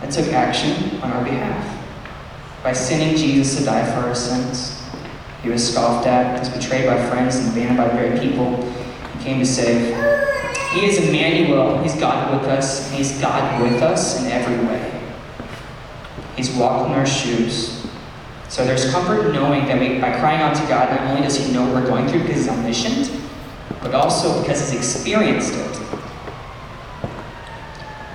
that 0.00 0.10
took 0.10 0.26
action 0.32 1.00
on 1.02 1.12
our 1.12 1.22
behalf 1.22 1.72
by 2.64 2.72
sending 2.72 3.16
Jesus 3.16 3.58
to 3.58 3.64
die 3.64 3.88
for 3.92 4.08
our 4.08 4.14
sins. 4.16 4.82
He 5.44 5.48
was 5.48 5.72
scoffed 5.72 6.08
at, 6.08 6.40
was 6.40 6.48
betrayed 6.48 6.86
by 6.86 6.96
friends, 7.08 7.36
and 7.36 7.52
abandoned 7.52 7.78
by 7.78 7.88
very 7.90 8.18
people. 8.18 8.60
He 9.16 9.22
came 9.22 9.38
to 9.38 9.46
save. 9.46 9.94
He 10.72 10.86
is 10.86 10.98
Emmanuel. 10.98 11.80
He's 11.80 11.94
God 11.94 12.36
with 12.36 12.48
us. 12.50 12.90
He's 12.90 13.20
God 13.20 13.62
with 13.62 13.80
us 13.82 14.20
in 14.20 14.32
every 14.32 14.66
way. 14.66 14.95
He's 16.36 16.50
walked 16.50 16.90
in 16.90 16.96
our 16.96 17.06
shoes. 17.06 17.86
So 18.48 18.64
there's 18.64 18.90
comfort 18.90 19.32
knowing 19.32 19.66
that 19.66 19.80
we, 19.80 19.98
by 19.98 20.18
crying 20.18 20.40
out 20.40 20.54
to 20.54 20.62
God, 20.68 20.90
not 20.90 21.00
only 21.10 21.22
does 21.22 21.36
He 21.36 21.52
know 21.52 21.64
what 21.64 21.82
we're 21.82 21.86
going 21.86 22.06
through 22.08 22.22
because 22.22 22.36
He's 22.36 22.48
omniscient, 22.48 23.20
but 23.82 23.94
also 23.94 24.40
because 24.42 24.70
He's 24.70 24.78
experienced 24.78 25.54
it. 25.54 25.76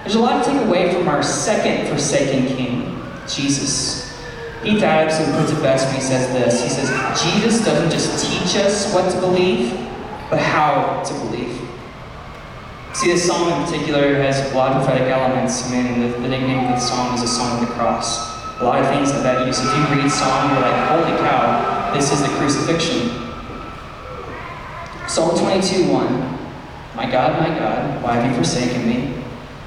There's 0.03 0.15
a 0.15 0.19
lot 0.19 0.43
to 0.43 0.51
take 0.51 0.61
away 0.65 0.93
from 0.93 1.07
our 1.07 1.21
second 1.21 1.87
forsaken 1.87 2.47
King, 2.55 3.03
Jesus. 3.27 4.11
Heath 4.63 4.83
Adamson 4.83 5.33
puts 5.39 5.51
it 5.51 5.61
best 5.61 5.87
when 5.87 5.95
he 5.95 6.01
says 6.01 6.27
this. 6.33 6.61
He 6.61 6.69
says, 6.69 6.89
Jesus 7.23 7.65
doesn't 7.65 7.89
just 7.89 8.25
teach 8.25 8.63
us 8.63 8.93
what 8.93 9.11
to 9.11 9.19
believe, 9.19 9.71
but 10.29 10.39
how 10.39 11.01
to 11.03 11.13
believe. 11.13 11.50
See, 13.01 13.09
this 13.09 13.25
song 13.25 13.49
in 13.49 13.65
particular 13.65 14.13
has 14.21 14.51
a 14.51 14.55
lot 14.55 14.73
of 14.73 14.85
prophetic 14.85 15.07
elements. 15.07 15.65
I 15.65 15.81
mean, 15.81 16.01
the, 16.01 16.19
the 16.19 16.27
nickname 16.27 16.65
of 16.65 16.69
the 16.69 16.79
song 16.79 17.15
is 17.15 17.23
a 17.23 17.27
song 17.27 17.59
of 17.59 17.67
the 17.67 17.73
cross. 17.73 18.29
A 18.59 18.63
lot 18.63 18.79
of 18.79 18.87
things 18.89 19.11
that 19.11 19.23
that 19.23 19.47
use. 19.47 19.57
If 19.57 19.65
you 19.65 19.95
read 19.95 20.11
song, 20.11 20.51
you're 20.51 20.61
like, 20.61 20.87
holy 20.87 21.17
cow, 21.17 21.91
this 21.95 22.13
is 22.13 22.21
the 22.21 22.27
crucifixion. 22.37 23.09
Psalm 25.09 25.35
22, 25.35 25.91
1. 25.91 26.39
My 26.95 27.09
God, 27.09 27.41
my 27.41 27.57
God, 27.57 28.03
why 28.03 28.17
have 28.17 28.29
you 28.29 28.37
forsaken 28.37 28.87
me? 28.87 29.19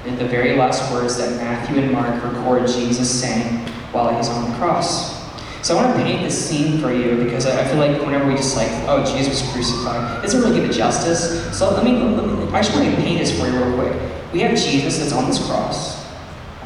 In 0.05 0.17
the 0.17 0.29
very 0.29 0.55
last 0.55 0.89
words 0.93 1.17
that 1.17 1.35
Matthew 1.35 1.83
and 1.83 1.91
Mark 1.91 2.23
record 2.23 2.69
Jesus 2.69 3.19
saying, 3.19 3.67
while 3.91 4.15
he's 4.15 4.29
on 4.29 4.49
the 4.49 4.55
cross. 4.55 5.24
So 5.65 5.75
I 5.75 5.83
want 5.83 5.97
to 5.97 6.03
paint 6.03 6.21
this 6.21 6.47
scene 6.47 6.77
for 6.77 6.93
you 6.93 7.15
because 7.23 7.47
I 7.47 7.63
feel 7.63 7.77
like 7.77 7.99
whenever 7.99 8.27
we 8.27 8.35
just 8.35 8.55
like, 8.55 8.69
oh, 8.87 9.03
Jesus 9.03 9.41
was 9.41 9.51
crucified, 9.51 10.19
it 10.19 10.21
doesn't 10.21 10.39
really 10.39 10.59
give 10.59 10.69
it 10.69 10.73
justice. 10.73 11.57
So 11.57 11.71
let 11.71 11.83
me, 11.83 11.93
let 11.93 12.23
me, 12.23 12.53
I 12.53 12.61
just 12.61 12.71
want 12.75 12.87
to 12.87 12.95
paint 12.97 13.17
this 13.17 13.31
for 13.31 13.47
you 13.47 13.57
real 13.57 13.75
quick. 13.75 13.99
We 14.31 14.41
have 14.41 14.55
Jesus 14.55 14.99
that's 14.99 15.11
on 15.11 15.27
this 15.27 15.43
cross. 15.47 16.05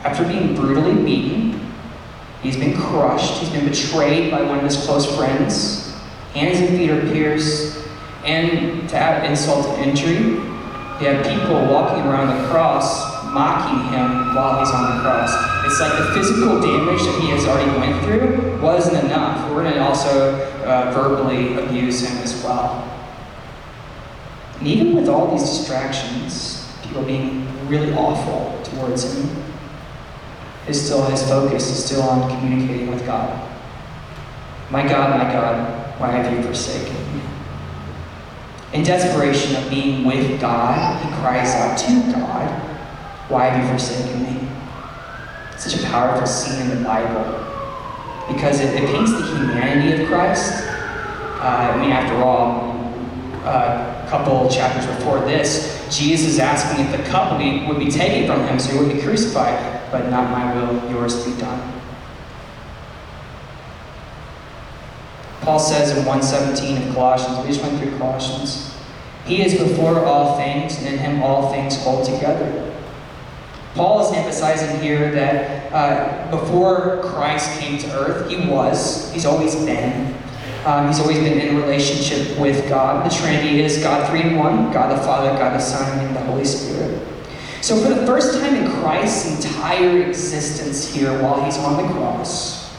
After 0.04 0.26
being 0.26 0.54
brutally 0.54 1.02
beaten, 1.02 1.72
he's 2.44 2.58
been 2.58 2.76
crushed, 2.76 3.40
he's 3.40 3.50
been 3.50 3.70
betrayed 3.70 4.32
by 4.32 4.42
one 4.42 4.58
of 4.58 4.66
his 4.66 4.76
close 4.86 5.06
friends, 5.16 5.96
hands 6.34 6.60
and 6.60 6.78
feet 6.78 6.90
are 6.90 7.02
pierced, 7.14 7.88
and 8.26 8.90
to 8.90 8.98
add 8.98 9.24
insult 9.24 9.64
to 9.64 9.82
injury, 9.82 10.18
you 10.18 11.08
have 11.08 11.26
people 11.26 11.56
walking 11.72 12.04
around 12.04 12.38
the 12.38 12.50
cross 12.50 13.09
mocking 13.32 13.94
him 13.94 14.36
while 14.36 14.60
he's 14.60 14.74
on 14.74 14.96
the 14.96 15.02
cross. 15.02 15.34
It's 15.66 15.80
like 15.80 15.98
the 15.98 16.14
physical 16.14 16.60
damage 16.60 17.02
that 17.04 17.22
he 17.22 17.30
has 17.30 17.46
already 17.46 17.70
went 17.78 18.04
through 18.04 18.60
wasn't 18.62 19.04
enough. 19.06 19.50
We're 19.52 19.64
going 19.64 19.76
to 19.76 19.84
also 19.84 20.34
uh, 20.66 20.92
verbally 20.94 21.54
abuse 21.64 22.02
him 22.02 22.18
as 22.24 22.44
well. 22.44 22.86
And 24.58 24.68
even 24.68 24.96
with 24.96 25.08
all 25.08 25.32
these 25.32 25.48
distractions, 25.48 26.68
people 26.84 27.04
being 27.04 27.48
really 27.68 27.94
awful 27.94 28.62
towards 28.64 29.16
him, 29.16 29.44
his 30.66 30.84
still 30.84 31.04
his 31.06 31.24
focus 31.28 31.70
is 31.70 31.86
still 31.86 32.04
on 32.04 32.30
communicating 32.30 32.92
with 32.92 33.06
God. 33.06 33.48
My 34.70 34.84
God, 34.88 35.18
my 35.18 35.32
God, 35.32 36.00
why 36.00 36.12
have 36.12 36.32
you 36.32 36.44
forsaken 36.44 36.94
me? 37.16 37.22
In 38.74 38.84
desperation 38.84 39.56
of 39.56 39.70
being 39.70 40.06
with 40.06 40.40
God, 40.40 41.04
he 41.04 41.10
cries 41.22 41.56
out 41.56 41.78
to 41.78 42.12
God 42.14 42.69
why 43.30 43.46
have 43.46 43.64
you 43.64 43.72
forsaken 43.72 44.24
me? 44.24 44.50
Such 45.58 45.82
a 45.82 45.86
powerful 45.86 46.26
scene 46.26 46.62
in 46.62 46.78
the 46.78 46.84
Bible 46.84 47.46
because 48.28 48.60
it, 48.60 48.74
it 48.74 48.90
paints 48.90 49.12
the 49.12 49.26
humanity 49.26 50.02
of 50.02 50.08
Christ. 50.08 50.64
Uh, 51.42 51.74
I 51.74 51.78
mean, 51.80 51.92
after 51.92 52.16
all, 52.24 52.76
uh, 53.46 54.04
a 54.06 54.10
couple 54.10 54.50
chapters 54.50 54.86
before 54.98 55.20
this, 55.22 55.88
Jesus 55.90 56.34
is 56.34 56.40
asking 56.40 56.86
if 56.86 56.92
the 56.92 57.04
cup 57.10 57.32
would 57.32 57.40
be, 57.40 57.66
would 57.68 57.80
be 57.80 57.92
taken 57.92 58.28
from 58.28 58.46
him 58.48 58.60
so 58.60 58.72
he 58.72 58.80
would 58.80 58.96
be 58.96 59.02
crucified, 59.02 59.82
but 59.92 60.10
not 60.10 60.30
my 60.32 60.54
will, 60.54 60.92
yours 60.92 61.26
be 61.26 61.40
done. 61.40 61.74
Paul 65.42 65.60
says 65.60 65.98
in 65.98 66.06
117 66.06 66.90
of 66.90 66.94
Colossians, 66.94 67.40
we 67.40 67.48
just 67.52 67.62
went 67.64 67.80
through 67.80 67.98
Colossians, 67.98 68.76
He 69.26 69.44
is 69.44 69.58
before 69.58 70.06
all 70.06 70.38
things, 70.38 70.78
and 70.78 70.88
in 70.88 70.98
him 70.98 71.24
all 71.24 71.52
things 71.52 71.82
hold 71.84 72.06
together. 72.06 72.79
Paul 73.76 74.06
is 74.06 74.18
emphasizing 74.18 74.82
here 74.82 75.12
that 75.12 75.72
uh, 75.72 76.32
before 76.32 77.02
Christ 77.04 77.60
came 77.60 77.78
to 77.80 77.88
earth, 78.00 78.30
he 78.30 78.50
was, 78.50 79.12
he's 79.14 79.26
always 79.26 79.56
been. 79.56 80.16
Um, 80.66 80.88
he's 80.88 81.00
always 81.00 81.20
been 81.20 81.40
in 81.40 81.56
relationship 81.56 82.38
with 82.38 82.68
God. 82.68 83.10
The 83.10 83.16
Trinity 83.16 83.62
is 83.62 83.78
God 83.78 84.10
three 84.10 84.22
in 84.22 84.36
one 84.36 84.74
God 84.74 84.98
the 84.98 85.02
Father, 85.04 85.30
God 85.38 85.54
the 85.54 85.60
Son, 85.60 86.06
and 86.06 86.16
the 86.16 86.22
Holy 86.22 86.44
Spirit. 86.44 87.08
So, 87.62 87.82
for 87.82 87.90
the 87.90 88.06
first 88.06 88.40
time 88.40 88.56
in 88.56 88.72
Christ's 88.82 89.46
entire 89.46 90.04
existence 90.04 90.94
here, 90.94 91.22
while 91.22 91.44
he's 91.44 91.58
on 91.58 91.78
the 91.82 91.94
cross, 91.94 92.70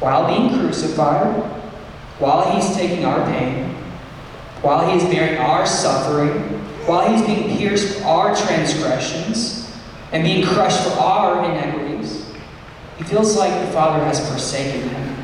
while 0.00 0.26
being 0.26 0.58
crucified, 0.58 1.42
while 2.18 2.50
he's 2.52 2.74
taking 2.76 3.04
our 3.04 3.24
pain, 3.26 3.74
while 4.62 4.90
he's 4.90 5.04
bearing 5.04 5.38
our 5.38 5.66
suffering, 5.66 6.32
while 6.86 7.10
he's 7.10 7.24
being 7.26 7.56
pierced 7.56 7.98
for 7.98 8.04
our 8.04 8.36
transgressions, 8.36 9.59
and 10.12 10.24
being 10.24 10.44
crushed 10.44 10.82
for 10.82 10.98
our 11.00 11.44
inequities, 11.44 12.26
he 12.98 13.04
feels 13.04 13.36
like 13.36 13.52
the 13.64 13.72
Father 13.72 14.04
has 14.04 14.28
forsaken 14.28 14.88
him. 14.88 15.16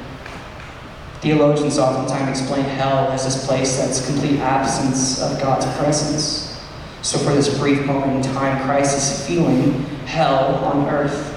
Theologians 1.20 1.78
oftentimes 1.78 2.40
explain 2.40 2.64
hell 2.64 3.10
as 3.10 3.24
this 3.24 3.46
place 3.46 3.78
that's 3.78 4.06
complete 4.06 4.38
absence 4.40 5.20
of 5.20 5.40
God's 5.40 5.66
presence. 5.78 6.60
So, 7.02 7.18
for 7.18 7.32
this 7.34 7.58
brief 7.58 7.84
moment 7.84 8.26
in 8.26 8.34
time, 8.34 8.62
Christ 8.64 8.96
is 8.96 9.26
feeling 9.26 9.82
hell 10.06 10.56
on 10.64 10.88
earth. 10.88 11.32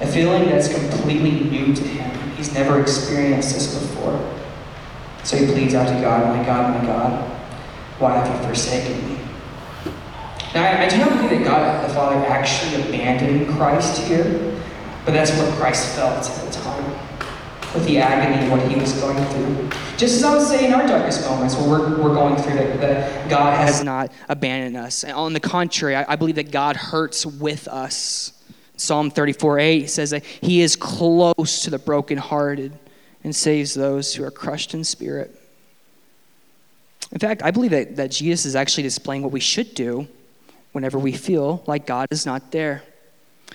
A 0.00 0.06
feeling 0.06 0.48
that's 0.48 0.68
completely 0.68 1.48
new 1.48 1.74
to 1.74 1.82
him. 1.82 2.30
He's 2.36 2.52
never 2.52 2.80
experienced 2.80 3.54
this 3.54 3.74
before. 3.74 4.36
So 5.26 5.36
he 5.36 5.46
pleads 5.46 5.74
out 5.74 5.88
to 5.88 6.00
God, 6.00 6.36
My 6.36 6.44
God, 6.44 6.80
my 6.80 6.86
God, 6.86 7.28
why 7.98 8.18
have 8.18 8.28
you 8.28 8.46
forsaken 8.46 9.08
me? 9.08 9.25
Now, 10.56 10.80
I, 10.80 10.88
do 10.88 10.96
not 10.96 11.10
believe 11.10 11.28
that 11.28 11.44
God 11.44 11.86
the 11.86 11.92
Father 11.92 12.16
actually 12.28 12.80
abandoned 12.80 13.46
Christ 13.58 14.00
here, 14.08 14.58
but 15.04 15.12
that's 15.12 15.30
what 15.36 15.52
Christ 15.58 15.94
felt 15.94 16.24
at 16.26 16.46
the 16.46 16.50
time, 16.50 16.82
with 17.74 17.84
the 17.84 17.98
agony 17.98 18.42
of 18.42 18.50
what 18.50 18.66
he 18.66 18.80
was 18.80 18.94
going 18.94 19.22
through. 19.26 19.68
Just 19.98 20.14
as 20.16 20.24
I 20.24 20.34
would 20.34 20.46
say 20.46 20.64
in 20.64 20.72
our 20.72 20.86
darkest 20.86 21.28
moments, 21.28 21.56
where 21.56 21.68
we're, 21.68 22.02
we're 22.02 22.14
going 22.14 22.36
through 22.36 22.54
that, 22.54 22.80
that 22.80 23.28
God 23.28 23.54
has 23.54 23.84
not 23.84 24.10
abandoned 24.30 24.78
us. 24.78 25.04
And 25.04 25.12
on 25.12 25.34
the 25.34 25.40
contrary, 25.40 25.94
I, 25.94 26.14
I 26.14 26.16
believe 26.16 26.36
that 26.36 26.50
God 26.50 26.74
hurts 26.74 27.26
with 27.26 27.68
us. 27.68 28.32
Psalm 28.78 29.10
34 29.10 29.58
8 29.58 29.90
says 29.90 30.08
that 30.08 30.24
he 30.24 30.62
is 30.62 30.74
close 30.74 31.64
to 31.64 31.70
the 31.70 31.78
brokenhearted 31.78 32.72
and 33.24 33.36
saves 33.36 33.74
those 33.74 34.14
who 34.14 34.24
are 34.24 34.30
crushed 34.30 34.72
in 34.72 34.84
spirit. 34.84 35.38
In 37.12 37.18
fact, 37.18 37.42
I 37.42 37.50
believe 37.50 37.72
that, 37.72 37.96
that 37.96 38.10
Jesus 38.10 38.46
is 38.46 38.56
actually 38.56 38.84
displaying 38.84 39.20
what 39.20 39.32
we 39.32 39.40
should 39.40 39.74
do 39.74 40.08
whenever 40.76 40.98
we 40.98 41.10
feel 41.10 41.64
like 41.66 41.86
God 41.86 42.06
is 42.10 42.26
not 42.26 42.52
there. 42.52 42.82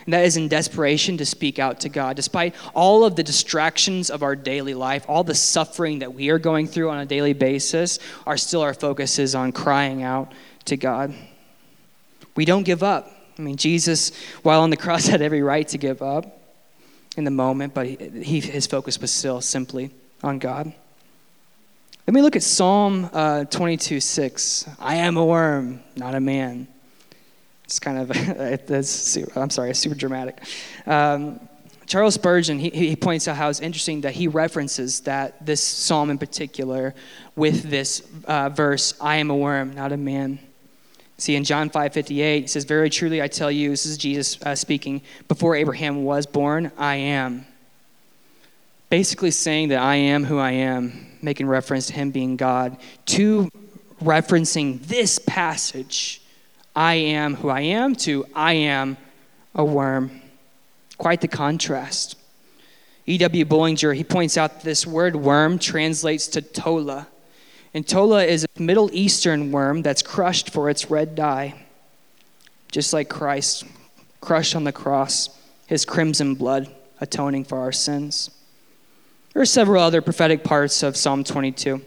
And 0.05 0.13
that 0.15 0.25
is 0.25 0.37
in 0.37 0.47
desperation 0.47 1.17
to 1.17 1.25
speak 1.27 1.59
out 1.59 1.81
to 1.81 1.89
God. 1.89 2.15
Despite 2.15 2.55
all 2.73 3.05
of 3.05 3.15
the 3.15 3.21
distractions 3.21 4.09
of 4.09 4.23
our 4.23 4.35
daily 4.35 4.73
life, 4.73 5.05
all 5.07 5.23
the 5.23 5.35
suffering 5.35 5.99
that 5.99 6.15
we 6.15 6.31
are 6.31 6.39
going 6.39 6.65
through 6.65 6.89
on 6.89 6.97
a 6.97 7.05
daily 7.05 7.33
basis, 7.33 7.99
our 8.25 8.37
still 8.37 8.61
our 8.63 8.73
focus 8.73 9.19
is 9.19 9.35
on 9.35 9.51
crying 9.51 10.01
out 10.01 10.31
to 10.65 10.75
God. 10.75 11.13
We 12.35 12.43
don't 12.43 12.63
give 12.63 12.81
up. 12.81 13.11
I 13.37 13.43
mean, 13.43 13.55
Jesus, 13.55 14.11
while 14.41 14.61
on 14.61 14.71
the 14.71 14.77
cross, 14.85 15.05
had 15.05 15.21
every 15.21 15.43
right 15.43 15.67
to 15.67 15.77
give 15.77 16.01
up 16.01 16.39
in 17.17 17.23
the 17.23 17.29
moment, 17.29 17.75
but 17.75 17.85
he 17.85 18.39
his 18.39 18.65
focus 18.65 18.99
was 18.99 19.11
still 19.11 19.41
simply 19.41 19.91
on 20.23 20.39
God. 20.39 20.73
Let 22.07 22.15
me 22.15 22.23
look 22.23 22.35
at 22.35 22.41
Psalm 22.41 23.07
uh, 23.13 23.45
22 23.45 23.99
6. 23.99 24.69
I 24.79 24.95
am 24.95 25.17
a 25.17 25.23
worm, 25.23 25.83
not 25.95 26.15
a 26.15 26.19
man. 26.19 26.67
It's 27.71 27.79
kind 27.79 27.99
of, 27.99 28.09
that's, 28.67 29.17
I'm 29.33 29.49
sorry, 29.49 29.69
it's 29.69 29.79
super 29.79 29.95
dramatic. 29.95 30.43
Um, 30.85 31.39
Charles 31.85 32.15
Spurgeon, 32.15 32.59
he, 32.59 32.69
he 32.69 32.97
points 32.97 33.29
out 33.29 33.37
how 33.37 33.47
it's 33.47 33.61
interesting 33.61 34.01
that 34.01 34.11
he 34.13 34.27
references 34.27 34.99
that 35.01 35.45
this 35.45 35.63
psalm 35.63 36.09
in 36.09 36.17
particular 36.17 36.93
with 37.37 37.63
this 37.63 38.05
uh, 38.25 38.49
verse, 38.49 38.93
I 38.99 39.15
am 39.17 39.29
a 39.29 39.37
worm, 39.37 39.73
not 39.73 39.93
a 39.93 39.97
man. 39.97 40.39
See, 41.17 41.35
in 41.35 41.45
John 41.45 41.69
5 41.69 41.93
58, 41.93 42.41
he 42.41 42.47
says, 42.47 42.65
Very 42.65 42.89
truly 42.89 43.21
I 43.21 43.29
tell 43.29 43.49
you, 43.49 43.69
this 43.69 43.85
is 43.85 43.97
Jesus 43.97 44.37
uh, 44.41 44.53
speaking, 44.53 45.01
before 45.29 45.55
Abraham 45.55 46.03
was 46.03 46.25
born, 46.25 46.73
I 46.77 46.95
am. 46.95 47.45
Basically 48.89 49.31
saying 49.31 49.69
that 49.69 49.79
I 49.79 49.95
am 49.95 50.25
who 50.25 50.39
I 50.39 50.51
am, 50.51 51.07
making 51.21 51.47
reference 51.47 51.87
to 51.87 51.93
him 51.93 52.11
being 52.11 52.35
God, 52.35 52.75
to 53.05 53.49
referencing 54.03 54.85
this 54.87 55.19
passage 55.19 56.20
I 56.75 56.95
am 56.95 57.35
who 57.35 57.49
I 57.49 57.61
am 57.61 57.95
to 57.97 58.25
I 58.33 58.53
am 58.53 58.97
a 59.53 59.63
worm. 59.63 60.21
Quite 60.97 61.21
the 61.21 61.27
contrast. 61.27 62.15
E.W. 63.07 63.45
Bullinger, 63.45 63.93
he 63.93 64.03
points 64.03 64.37
out 64.37 64.61
this 64.61 64.85
word 64.85 65.15
worm 65.15 65.59
translates 65.59 66.27
to 66.29 66.41
tola. 66.41 67.07
And 67.73 67.87
tola 67.87 68.23
is 68.23 68.45
a 68.45 68.61
Middle 68.61 68.89
Eastern 68.93 69.51
worm 69.51 69.81
that's 69.81 70.01
crushed 70.01 70.51
for 70.51 70.69
its 70.69 70.89
red 70.89 71.15
dye. 71.15 71.55
Just 72.71 72.93
like 72.93 73.09
Christ 73.09 73.65
crushed 74.21 74.55
on 74.55 74.63
the 74.63 74.71
cross, 74.71 75.29
his 75.67 75.83
crimson 75.83 76.35
blood 76.35 76.73
atoning 77.01 77.43
for 77.43 77.59
our 77.59 77.71
sins. 77.71 78.29
There 79.33 79.41
are 79.41 79.45
several 79.45 79.83
other 79.83 80.01
prophetic 80.01 80.43
parts 80.43 80.83
of 80.83 80.95
Psalm 80.95 81.23
22 81.23 81.81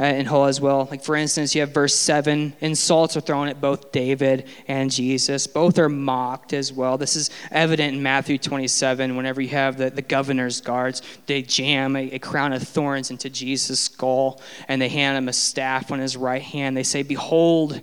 uh, 0.00 0.04
in 0.04 0.24
whole 0.24 0.46
as 0.46 0.60
well. 0.60 0.88
Like, 0.90 1.04
for 1.04 1.14
instance, 1.14 1.54
you 1.54 1.60
have 1.60 1.74
verse 1.74 1.94
7 1.94 2.54
insults 2.60 3.16
are 3.18 3.20
thrown 3.20 3.48
at 3.48 3.60
both 3.60 3.92
David 3.92 4.46
and 4.66 4.90
Jesus. 4.90 5.46
Both 5.46 5.78
are 5.78 5.90
mocked 5.90 6.54
as 6.54 6.72
well. 6.72 6.96
This 6.96 7.16
is 7.16 7.28
evident 7.50 7.96
in 7.96 8.02
Matthew 8.02 8.38
27. 8.38 9.14
Whenever 9.14 9.42
you 9.42 9.48
have 9.48 9.76
the, 9.76 9.90
the 9.90 10.02
governor's 10.02 10.62
guards, 10.62 11.02
they 11.26 11.42
jam 11.42 11.96
a, 11.96 12.12
a 12.12 12.18
crown 12.18 12.54
of 12.54 12.62
thorns 12.62 13.10
into 13.10 13.28
Jesus' 13.28 13.80
skull 13.80 14.40
and 14.68 14.80
they 14.80 14.88
hand 14.88 15.18
him 15.18 15.28
a 15.28 15.34
staff 15.34 15.92
on 15.92 15.98
his 15.98 16.16
right 16.16 16.42
hand. 16.42 16.76
They 16.76 16.82
say, 16.82 17.02
Behold, 17.02 17.82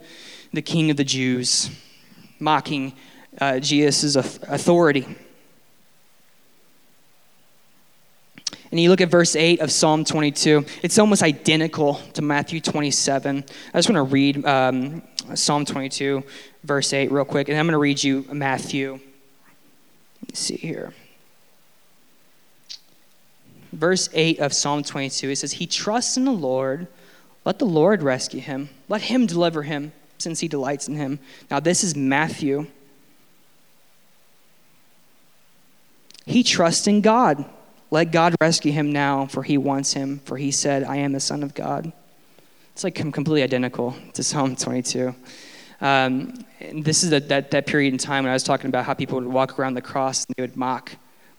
the 0.54 0.64
King 0.64 0.90
of 0.90 0.98
the 0.98 1.04
Jews, 1.04 1.70
mocking 2.40 2.94
uh, 3.40 3.60
Jesus' 3.60 4.16
authority. 4.16 5.06
And 8.78 8.84
you 8.84 8.92
look 8.92 9.02
at 9.02 9.10
verse 9.10 9.36
8 9.36 9.62
of 9.62 9.72
Psalm 9.72 10.06
22, 10.06 10.64
it's 10.84 11.00
almost 11.00 11.24
identical 11.24 11.96
to 12.14 12.22
Matthew 12.22 12.62
27. 12.62 13.44
I 13.74 13.78
just 13.80 13.90
want 13.90 13.98
to 13.98 14.04
read 14.04 14.46
um, 14.46 15.02
Psalm 15.34 15.66
22, 15.66 16.24
verse 16.64 16.94
8, 16.94 17.12
real 17.12 17.26
quick, 17.26 17.50
and 17.50 17.58
I'm 17.58 17.66
going 17.66 17.72
to 17.72 17.80
read 17.80 18.04
you 18.04 18.24
Matthew. 18.32 19.00
Let's 20.22 20.42
see 20.42 20.58
here. 20.58 20.94
Verse 23.72 24.10
8 24.14 24.42
of 24.42 24.54
Psalm 24.54 24.84
22, 24.84 25.32
it 25.32 25.38
says, 25.38 25.54
He 25.54 25.66
trusts 25.66 26.16
in 26.16 26.26
the 26.26 26.32
Lord. 26.32 26.86
Let 27.46 27.58
the 27.58 27.66
Lord 27.66 28.04
rescue 28.04 28.42
him. 28.42 28.70
Let 28.88 29.02
him 29.02 29.26
deliver 29.26 29.64
him, 29.64 29.92
since 30.20 30.40
he 30.40 30.48
delights 30.48 30.88
in 30.88 30.98
him. 30.98 31.18
Now, 31.50 31.60
this 31.60 31.84
is 31.84 31.96
Matthew. 31.96 32.68
He 36.28 36.44
trusts 36.44 36.86
in 36.86 37.02
God. 37.02 37.44
Let 37.90 38.12
God 38.12 38.36
rescue 38.42 38.72
him 38.72 38.92
now, 38.92 39.28
for 39.28 39.44
he 39.44 39.58
wants 39.58 39.94
him, 39.94 40.20
for 40.26 40.38
he 40.38 40.52
said, 40.52 40.84
I 40.84 40.98
am 40.98 41.14
the 41.14 41.20
Son 41.20 41.42
of 41.42 41.54
God. 41.54 41.92
It's 42.74 42.84
like 42.84 42.96
completely 42.96 43.44
identical 43.44 43.96
to 44.14 44.24
Psalm 44.24 44.56
22. 44.56 45.16
Um, 45.80 46.34
this 46.74 47.04
is 47.04 47.12
that, 47.12 47.52
that 47.52 47.66
period 47.66 47.94
in 47.94 47.98
time 47.98 48.24
when 48.24 48.32
I 48.32 48.34
was 48.34 48.44
talking 48.44 48.68
about 48.68 48.86
how 48.86 48.94
people 48.94 49.20
would 49.20 49.28
walk 49.28 49.58
around 49.58 49.76
the 49.76 49.82
cross 49.82 50.26
and 50.26 50.36
they 50.36 50.44
would 50.44 50.58
mock, 50.58 50.92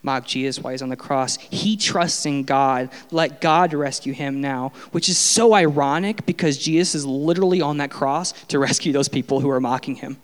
mock 0.03 0.27
Jesus 0.27 0.63
while 0.63 0.71
he's 0.71 0.83
on 0.83 0.89
the 0.89 0.97
cross. 0.97 1.37
He 1.37 1.77
trusts 1.77 2.25
in 2.25 2.45
God. 2.45 2.91
Let 3.11 3.41
God 3.41 3.75
rescue 3.75 4.15
him 4.15 4.41
now, 4.41 4.73
which 4.93 5.09
is 5.09 5.19
so 5.19 5.55
ironic 5.55 6.25
because 6.25 6.57
Jesus 6.57 6.95
is 6.95 7.07
literally 7.07 7.61
on 7.61 7.77
that 7.79 7.91
cross 7.91 8.33
to 8.47 8.59
rescue 8.59 8.93
those 8.93 9.09
people 9.09 9.41
who 9.41 9.51
are 9.51 9.61
mocking 9.61 9.97
him 9.97 10.19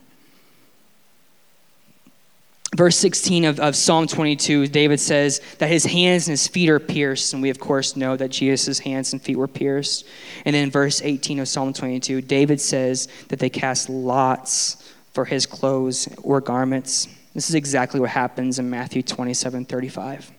verse 2.75 2.97
16 2.97 3.45
of, 3.45 3.61
of 3.61 3.77
Psalm 3.77 4.07
22, 4.07 4.67
David 4.67 4.99
says 4.99 5.41
that 5.59 5.69
his 5.69 5.85
hands 5.85 6.27
and 6.27 6.33
his 6.33 6.49
feet 6.49 6.69
are 6.69 6.81
pierced. 6.81 7.33
And 7.33 7.43
we, 7.43 7.51
of 7.51 7.59
course, 7.59 7.97
know 7.97 8.17
that 8.17 8.31
Jesus' 8.31 8.81
hands 8.81 9.13
and 9.13 9.23
feet 9.23 9.37
were 9.37 9.49
pierced. 9.49 10.07
And 10.45 10.55
then 10.55 10.71
verse 10.71 11.01
18 11.01 11.41
of 11.41 11.49
Psalm 11.49 11.73
22, 11.73 12.21
David 12.23 12.61
says 12.61 13.09
that 13.29 13.39
they 13.39 13.51
cast 13.51 13.89
lots 13.89 14.93
for 15.13 15.25
his 15.25 15.47
clothes 15.47 16.09
or 16.23 16.41
garments. 16.41 17.09
This 17.35 17.49
is 17.49 17.55
exactly 17.55 18.01
what 18.01 18.11
happens 18.11 18.59
in 18.59 18.69
Matthew 18.69 19.03
27 19.03 19.65
35. 19.65 20.31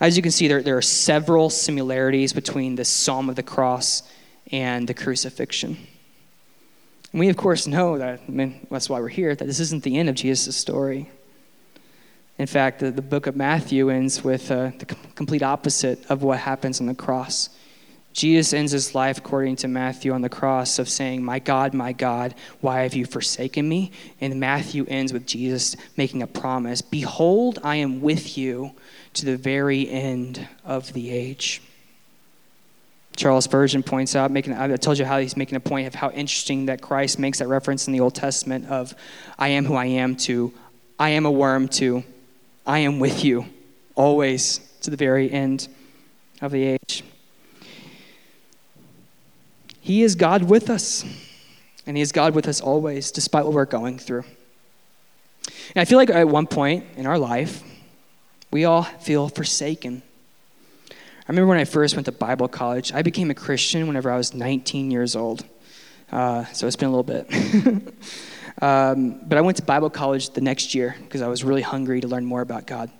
As 0.00 0.16
you 0.16 0.22
can 0.22 0.32
see, 0.32 0.48
there, 0.48 0.62
there 0.62 0.76
are 0.76 0.82
several 0.82 1.50
similarities 1.50 2.32
between 2.32 2.74
the 2.74 2.84
Psalm 2.84 3.28
of 3.28 3.36
the 3.36 3.42
Cross 3.42 4.02
and 4.50 4.88
the 4.88 4.94
crucifixion. 4.94 5.76
And 7.12 7.20
we, 7.20 7.28
of 7.28 7.36
course, 7.36 7.66
know 7.66 7.98
that, 7.98 8.20
I 8.26 8.30
mean, 8.30 8.66
that's 8.70 8.88
why 8.88 9.00
we're 9.00 9.08
here, 9.08 9.34
that 9.34 9.44
this 9.44 9.60
isn't 9.60 9.82
the 9.82 9.98
end 9.98 10.08
of 10.08 10.14
Jesus' 10.14 10.56
story. 10.56 11.10
In 12.40 12.46
fact, 12.46 12.78
the, 12.78 12.90
the 12.90 13.02
book 13.02 13.26
of 13.26 13.36
Matthew 13.36 13.90
ends 13.90 14.24
with 14.24 14.50
uh, 14.50 14.70
the 14.78 14.86
complete 15.14 15.42
opposite 15.42 16.10
of 16.10 16.22
what 16.22 16.38
happens 16.38 16.80
on 16.80 16.86
the 16.86 16.94
cross. 16.94 17.50
Jesus 18.14 18.54
ends 18.54 18.72
his 18.72 18.94
life, 18.94 19.18
according 19.18 19.56
to 19.56 19.68
Matthew, 19.68 20.12
on 20.12 20.22
the 20.22 20.30
cross 20.30 20.78
of 20.78 20.88
saying, 20.88 21.22
My 21.22 21.38
God, 21.38 21.74
my 21.74 21.92
God, 21.92 22.34
why 22.62 22.80
have 22.84 22.94
you 22.94 23.04
forsaken 23.04 23.68
me? 23.68 23.92
And 24.22 24.40
Matthew 24.40 24.86
ends 24.88 25.12
with 25.12 25.26
Jesus 25.26 25.76
making 25.98 26.22
a 26.22 26.26
promise 26.26 26.80
Behold, 26.80 27.58
I 27.62 27.76
am 27.76 28.00
with 28.00 28.38
you 28.38 28.72
to 29.12 29.26
the 29.26 29.36
very 29.36 29.86
end 29.90 30.48
of 30.64 30.94
the 30.94 31.10
age. 31.10 31.60
Charles 33.16 33.44
Spurgeon 33.44 33.82
points 33.82 34.16
out, 34.16 34.30
making, 34.30 34.54
I 34.54 34.74
told 34.76 34.98
you 34.98 35.04
how 35.04 35.18
he's 35.18 35.36
making 35.36 35.56
a 35.56 35.60
point 35.60 35.88
of 35.88 35.94
how 35.94 36.08
interesting 36.08 36.64
that 36.66 36.80
Christ 36.80 37.18
makes 37.18 37.40
that 37.40 37.48
reference 37.48 37.86
in 37.86 37.92
the 37.92 38.00
Old 38.00 38.14
Testament 38.14 38.64
of 38.70 38.94
I 39.38 39.48
am 39.48 39.66
who 39.66 39.74
I 39.74 39.84
am 39.84 40.16
to 40.16 40.54
I 40.98 41.10
am 41.10 41.26
a 41.26 41.30
worm 41.30 41.68
to 41.68 42.02
I 42.70 42.78
am 42.78 43.00
with 43.00 43.24
you 43.24 43.46
always 43.96 44.60
to 44.82 44.90
the 44.90 44.96
very 44.96 45.28
end 45.28 45.66
of 46.40 46.52
the 46.52 46.62
age. 46.62 47.02
He 49.80 50.04
is 50.04 50.14
God 50.14 50.44
with 50.44 50.70
us, 50.70 51.04
and 51.84 51.96
He 51.96 52.00
is 52.00 52.12
God 52.12 52.32
with 52.32 52.46
us 52.46 52.60
always, 52.60 53.10
despite 53.10 53.44
what 53.44 53.54
we're 53.54 53.64
going 53.64 53.98
through. 53.98 54.22
And 55.74 55.82
I 55.82 55.84
feel 55.84 55.98
like 55.98 56.10
at 56.10 56.28
one 56.28 56.46
point 56.46 56.84
in 56.96 57.06
our 57.06 57.18
life, 57.18 57.64
we 58.52 58.66
all 58.66 58.84
feel 58.84 59.28
forsaken. 59.28 60.04
I 60.92 60.94
remember 61.26 61.48
when 61.48 61.58
I 61.58 61.64
first 61.64 61.96
went 61.96 62.06
to 62.06 62.12
Bible 62.12 62.46
college, 62.46 62.92
I 62.92 63.02
became 63.02 63.32
a 63.32 63.34
Christian 63.34 63.88
whenever 63.88 64.12
I 64.12 64.16
was 64.16 64.32
19 64.32 64.92
years 64.92 65.16
old. 65.16 65.44
Uh, 66.12 66.44
so 66.52 66.68
it's 66.68 66.76
been 66.76 66.90
a 66.90 66.96
little 66.96 67.02
bit. 67.02 67.92
Um, 68.60 69.20
but 69.26 69.38
I 69.38 69.40
went 69.40 69.56
to 69.58 69.62
Bible 69.62 69.90
college 69.90 70.30
the 70.30 70.40
next 70.40 70.74
year 70.74 70.96
because 71.02 71.22
I 71.22 71.28
was 71.28 71.44
really 71.44 71.62
hungry 71.62 72.00
to 72.00 72.08
learn 72.08 72.24
more 72.24 72.40
about 72.40 72.66
God. 72.66 72.90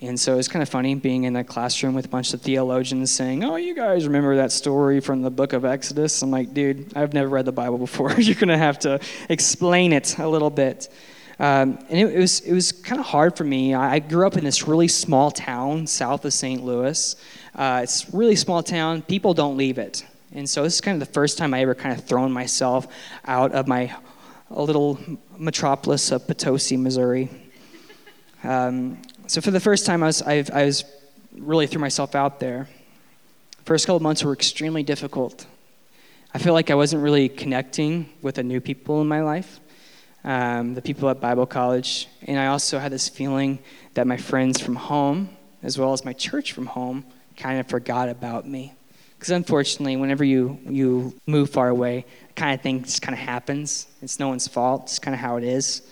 And 0.00 0.20
so 0.20 0.38
it's 0.38 0.48
kind 0.48 0.62
of 0.62 0.68
funny 0.68 0.94
being 0.94 1.24
in 1.24 1.36
a 1.36 1.44
classroom 1.44 1.94
with 1.94 2.04
a 2.04 2.08
bunch 2.08 2.34
of 2.34 2.42
theologians 2.42 3.10
saying, 3.10 3.44
Oh, 3.44 3.56
you 3.56 3.74
guys 3.74 4.06
remember 4.06 4.36
that 4.36 4.52
story 4.52 5.00
from 5.00 5.22
the 5.22 5.30
book 5.30 5.54
of 5.54 5.64
Exodus? 5.64 6.20
I'm 6.20 6.30
like, 6.30 6.52
Dude, 6.52 6.94
I've 6.94 7.14
never 7.14 7.28
read 7.28 7.46
the 7.46 7.52
Bible 7.52 7.78
before. 7.78 8.12
You're 8.20 8.34
going 8.34 8.48
to 8.48 8.58
have 8.58 8.78
to 8.80 9.00
explain 9.30 9.94
it 9.94 10.18
a 10.18 10.28
little 10.28 10.50
bit. 10.50 10.90
Um, 11.38 11.78
and 11.88 11.98
it, 11.98 12.14
it, 12.14 12.18
was, 12.18 12.40
it 12.40 12.52
was 12.52 12.72
kind 12.72 12.98
of 12.98 13.06
hard 13.06 13.36
for 13.36 13.44
me. 13.44 13.74
I, 13.74 13.98
grew 13.98 14.26
up 14.26 14.36
in 14.36 14.44
this 14.44 14.66
really 14.66 14.88
small 14.88 15.30
town 15.30 15.86
south 15.86 16.24
of 16.24 16.32
St. 16.32 16.64
Louis. 16.64 17.14
Uh, 17.54 17.80
it's 17.82 18.12
really 18.12 18.36
small 18.36 18.62
town, 18.62 19.02
people 19.02 19.34
don't 19.34 19.56
leave 19.56 19.76
it. 19.78 20.06
And 20.32 20.48
so 20.48 20.62
this 20.62 20.74
is 20.74 20.80
kind 20.80 21.00
of 21.00 21.06
the 21.06 21.12
first 21.12 21.36
time 21.38 21.52
I 21.52 21.60
ever 21.60 21.74
kind 21.74 21.98
of 21.98 22.04
thrown 22.04 22.32
myself 22.32 22.88
out 23.26 23.52
of 23.52 23.68
my 23.68 23.94
little 24.50 24.98
metropolis 25.36 26.10
of 26.10 26.26
Potosi, 26.26 26.76
Missouri. 26.76 27.28
Um, 28.44 29.02
so 29.26 29.40
for 29.40 29.50
the 29.50 29.60
first 29.60 29.86
time, 29.86 30.02
I 30.02 30.06
was, 30.06 30.22
I, 30.22 30.44
I 30.52 30.64
was 30.64 30.84
really 31.32 31.66
threw 31.66 31.80
myself 31.80 32.14
out 32.14 32.38
there. 32.40 32.68
First 33.64 33.86
couple 33.86 34.00
months 34.00 34.22
were 34.22 34.32
extremely 34.32 34.82
difficult. 34.82 35.46
I 36.32 36.38
feel 36.38 36.52
like 36.52 36.70
I 36.70 36.74
wasn't 36.74 37.02
really 37.02 37.28
connecting 37.28 38.08
with 38.22 38.36
the 38.36 38.42
new 38.42 38.60
people 38.60 39.00
in 39.00 39.08
my 39.08 39.22
life, 39.22 39.58
um, 40.22 40.74
the 40.74 40.82
people 40.82 41.08
at 41.08 41.20
Bible 41.20 41.46
college, 41.46 42.08
and 42.22 42.38
I 42.38 42.48
also 42.48 42.78
had 42.78 42.92
this 42.92 43.08
feeling 43.08 43.58
that 43.94 44.06
my 44.06 44.16
friends 44.16 44.60
from 44.60 44.76
home, 44.76 45.30
as 45.62 45.78
well 45.78 45.92
as 45.92 46.04
my 46.04 46.12
church 46.12 46.52
from 46.52 46.66
home, 46.66 47.04
kind 47.36 47.58
of 47.58 47.66
forgot 47.68 48.08
about 48.08 48.46
me. 48.46 48.74
Because 49.18 49.30
unfortunately, 49.30 49.96
whenever 49.96 50.24
you, 50.24 50.58
you 50.64 51.14
move 51.26 51.50
far 51.50 51.68
away, 51.68 52.04
kind 52.34 52.54
of 52.54 52.60
thing 52.60 52.82
just 52.82 53.02
kind 53.02 53.14
of 53.14 53.18
happens. 53.18 53.86
It's 54.02 54.18
no 54.18 54.28
one's 54.28 54.46
fault. 54.46 54.82
It's 54.84 54.98
kind 54.98 55.14
of 55.14 55.20
how 55.20 55.36
it 55.36 55.44
is. 55.44 55.82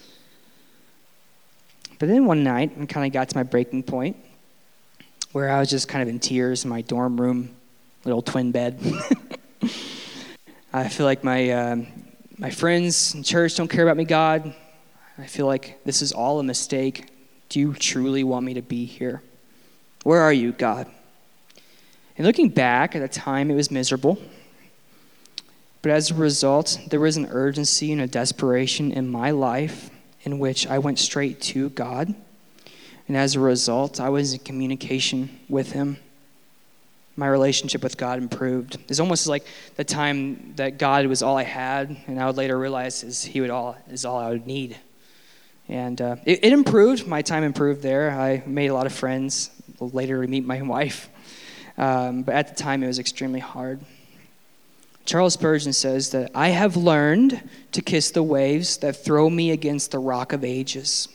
But 1.98 2.08
then 2.08 2.26
one 2.26 2.44
night, 2.44 2.72
I 2.78 2.86
kind 2.86 3.06
of 3.06 3.12
got 3.12 3.30
to 3.30 3.36
my 3.36 3.44
breaking 3.44 3.84
point 3.84 4.16
where 5.32 5.50
I 5.50 5.58
was 5.58 5.70
just 5.70 5.88
kind 5.88 6.02
of 6.02 6.08
in 6.08 6.20
tears 6.20 6.64
in 6.64 6.70
my 6.70 6.82
dorm 6.82 7.20
room, 7.20 7.56
little 8.04 8.22
twin 8.22 8.52
bed. 8.52 8.78
I 10.72 10.88
feel 10.88 11.06
like 11.06 11.24
my, 11.24 11.50
um, 11.50 11.86
my 12.38 12.50
friends 12.50 13.14
in 13.14 13.22
church 13.22 13.56
don't 13.56 13.68
care 13.68 13.84
about 13.84 13.96
me, 13.96 14.04
God. 14.04 14.54
I 15.18 15.26
feel 15.26 15.46
like 15.46 15.82
this 15.84 16.02
is 16.02 16.12
all 16.12 16.40
a 16.40 16.42
mistake. 16.42 17.08
Do 17.48 17.60
you 17.60 17.74
truly 17.74 18.22
want 18.22 18.44
me 18.44 18.54
to 18.54 18.62
be 18.62 18.84
here? 18.84 19.22
Where 20.02 20.20
are 20.20 20.32
you, 20.32 20.52
God? 20.52 20.88
And 22.16 22.26
looking 22.26 22.48
back 22.48 22.94
at 22.94 23.00
the 23.00 23.08
time, 23.08 23.50
it 23.50 23.54
was 23.54 23.70
miserable. 23.70 24.18
But 25.82 25.92
as 25.92 26.10
a 26.10 26.14
result, 26.14 26.78
there 26.88 27.00
was 27.00 27.16
an 27.16 27.26
urgency 27.30 27.92
and 27.92 28.00
a 28.00 28.06
desperation 28.06 28.92
in 28.92 29.08
my 29.08 29.32
life 29.32 29.90
in 30.22 30.38
which 30.38 30.66
I 30.66 30.78
went 30.78 30.98
straight 30.98 31.40
to 31.42 31.68
God. 31.70 32.14
And 33.06 33.16
as 33.16 33.34
a 33.34 33.40
result, 33.40 34.00
I 34.00 34.08
was 34.08 34.32
in 34.32 34.38
communication 34.38 35.40
with 35.48 35.72
Him. 35.72 35.98
My 37.16 37.26
relationship 37.26 37.82
with 37.82 37.96
God 37.96 38.18
improved. 38.18 38.78
It's 38.88 38.98
almost 38.98 39.26
like 39.26 39.46
the 39.76 39.84
time 39.84 40.54
that 40.56 40.78
God 40.78 41.06
was 41.06 41.22
all 41.22 41.36
I 41.36 41.42
had, 41.42 41.96
and 42.06 42.18
I 42.18 42.26
would 42.26 42.36
later 42.36 42.58
realize 42.58 43.04
is 43.04 43.22
He 43.22 43.40
would 43.40 43.50
all 43.50 43.76
is 43.90 44.04
all 44.04 44.18
I 44.18 44.30
would 44.30 44.46
need. 44.46 44.76
And 45.68 46.00
uh, 46.00 46.16
it, 46.24 46.44
it 46.44 46.52
improved. 46.52 47.06
My 47.06 47.22
time 47.22 47.44
improved 47.44 47.82
there. 47.82 48.10
I 48.10 48.42
made 48.46 48.68
a 48.68 48.74
lot 48.74 48.86
of 48.86 48.92
friends. 48.92 49.50
Later, 49.80 50.22
to 50.22 50.28
meet 50.28 50.44
my 50.44 50.62
wife. 50.62 51.10
Um, 51.76 52.22
but 52.22 52.34
at 52.34 52.48
the 52.48 52.54
time, 52.54 52.82
it 52.82 52.86
was 52.86 52.98
extremely 52.98 53.40
hard. 53.40 53.80
Charles 55.04 55.34
Spurgeon 55.34 55.72
says 55.72 56.10
that 56.10 56.30
I 56.34 56.48
have 56.48 56.76
learned 56.76 57.48
to 57.72 57.82
kiss 57.82 58.10
the 58.10 58.22
waves 58.22 58.78
that 58.78 59.04
throw 59.04 59.28
me 59.28 59.50
against 59.50 59.90
the 59.90 59.98
rock 59.98 60.32
of 60.32 60.44
ages. 60.44 61.08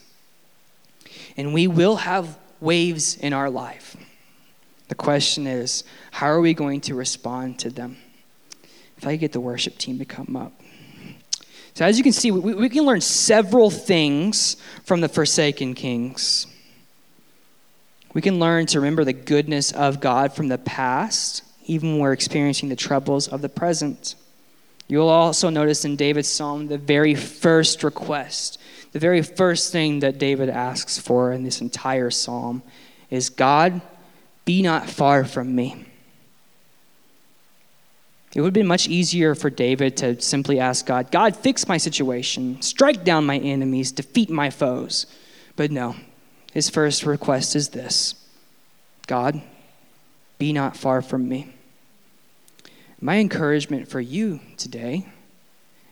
And 1.38 1.54
we 1.54 1.68
will 1.68 1.96
have 1.96 2.38
waves 2.60 3.16
in 3.16 3.34
our 3.34 3.50
life. 3.50 3.96
The 4.90 4.96
question 4.96 5.48
is, 5.48 5.84
how 6.12 6.28
are 6.28 6.42
we 6.42 6.54
going 6.54 6.82
to 6.82 6.96
respond 6.96 7.60
to 7.60 7.70
them? 7.70 7.98
If 8.98 9.08
I 9.08 9.16
get 9.16 9.32
the 9.32 9.40
worship 9.40 9.78
team 9.78 9.98
to 10.00 10.06
come 10.06 10.36
up. 10.36 10.52
So, 11.74 11.86
as 11.86 11.98
you 11.98 12.04
can 12.04 12.12
see, 12.12 12.32
we, 12.32 12.54
we 12.54 12.70
can 12.70 12.84
learn 12.84 13.00
several 13.00 13.70
things 13.70 14.58
from 14.84 15.00
the 15.00 15.08
Forsaken 15.08 15.76
Kings. 15.76 16.46
We 18.14 18.22
can 18.22 18.40
learn 18.40 18.66
to 18.68 18.80
remember 18.80 19.04
the 19.04 19.14
goodness 19.14 19.72
of 19.72 20.00
God 20.00 20.34
from 20.34 20.48
the 20.48 20.58
past, 20.58 21.44
even 21.66 21.92
when 21.92 22.00
we're 22.00 22.14
experiencing 22.14 22.70
the 22.70 22.76
troubles 22.76 23.28
of 23.28 23.42
the 23.42 23.50
present. 23.50 24.16
You'll 24.88 25.10
also 25.10 25.50
notice 25.50 25.86
in 25.86 25.96
David's 25.96 26.28
psalm 26.28 26.68
the 26.68 26.80
very 26.80 27.14
first 27.14 27.84
request, 27.84 28.60
the 28.92 29.00
very 29.00 29.22
first 29.22 29.72
thing 29.72 30.00
that 30.00 30.18
David 30.18 30.50
asks 30.50 30.98
for 30.98 31.32
in 31.32 31.44
this 31.44 31.62
entire 31.62 32.10
psalm 32.10 32.64
is 33.12 33.30
God, 33.30 33.82
be 34.46 34.64
not 34.64 34.90
far 34.90 35.24
from 35.24 35.54
me. 35.54 35.86
It 38.34 38.42
would 38.42 38.48
have 38.48 38.54
been 38.54 38.68
much 38.68 38.88
easier 38.88 39.36
for 39.36 39.50
David 39.50 39.98
to 39.98 40.20
simply 40.22 40.60
ask 40.60 40.86
God, 40.86 41.12
God, 41.12 41.36
fix 41.36 41.68
my 41.68 41.78
situation, 41.78 42.62
strike 42.62 43.04
down 43.04 43.26
my 43.26 43.38
enemies, 43.38 43.92
defeat 43.92 44.30
my 44.30 44.50
foes. 44.50 45.08
But 45.56 45.72
no, 45.72 45.96
his 46.52 46.70
first 46.70 47.06
request 47.06 47.56
is 47.56 47.70
this 47.70 48.16
God, 49.08 49.42
be 50.38 50.54
not 50.54 50.76
far 50.76 51.02
from 51.02 51.28
me. 51.28 51.54
My 53.02 53.18
encouragement 53.18 53.88
for 53.88 54.02
you 54.02 54.40
today 54.58 55.08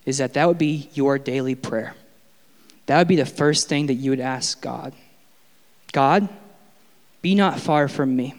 is 0.05 0.17
that 0.17 0.33
that 0.33 0.47
would 0.47 0.57
be 0.57 0.89
your 0.93 1.17
daily 1.17 1.55
prayer. 1.55 1.95
That 2.87 2.97
would 2.97 3.07
be 3.07 3.15
the 3.15 3.25
first 3.25 3.69
thing 3.69 3.87
that 3.87 3.95
you 3.95 4.11
would 4.11 4.19
ask 4.19 4.61
God 4.61 4.93
God, 5.91 6.29
be 7.21 7.35
not 7.35 7.59
far 7.59 7.87
from 7.87 8.15
me. 8.15 8.35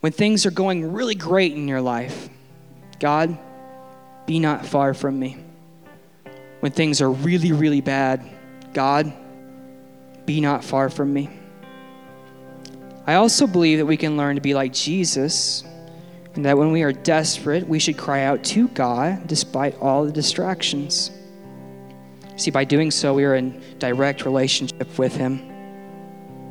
When 0.00 0.12
things 0.12 0.46
are 0.46 0.50
going 0.50 0.92
really 0.92 1.16
great 1.16 1.52
in 1.52 1.66
your 1.66 1.80
life, 1.80 2.28
God, 3.00 3.36
be 4.26 4.38
not 4.38 4.64
far 4.64 4.94
from 4.94 5.18
me. 5.18 5.38
When 6.60 6.72
things 6.72 7.00
are 7.00 7.10
really, 7.10 7.52
really 7.52 7.80
bad, 7.80 8.24
God, 8.72 9.12
be 10.28 10.42
not 10.42 10.62
far 10.62 10.90
from 10.90 11.10
me. 11.10 11.30
I 13.06 13.14
also 13.14 13.46
believe 13.46 13.78
that 13.78 13.86
we 13.86 13.96
can 13.96 14.18
learn 14.18 14.34
to 14.34 14.42
be 14.42 14.52
like 14.52 14.74
Jesus, 14.74 15.64
and 16.34 16.44
that 16.44 16.58
when 16.58 16.70
we 16.70 16.82
are 16.82 16.92
desperate, 16.92 17.66
we 17.66 17.78
should 17.78 17.96
cry 17.96 18.24
out 18.24 18.44
to 18.44 18.68
God 18.68 19.26
despite 19.26 19.74
all 19.80 20.04
the 20.04 20.12
distractions. 20.12 21.10
See, 22.36 22.50
by 22.50 22.64
doing 22.64 22.90
so, 22.90 23.14
we 23.14 23.24
are 23.24 23.36
in 23.36 23.58
direct 23.78 24.26
relationship 24.26 24.98
with 24.98 25.16
Him. 25.16 25.40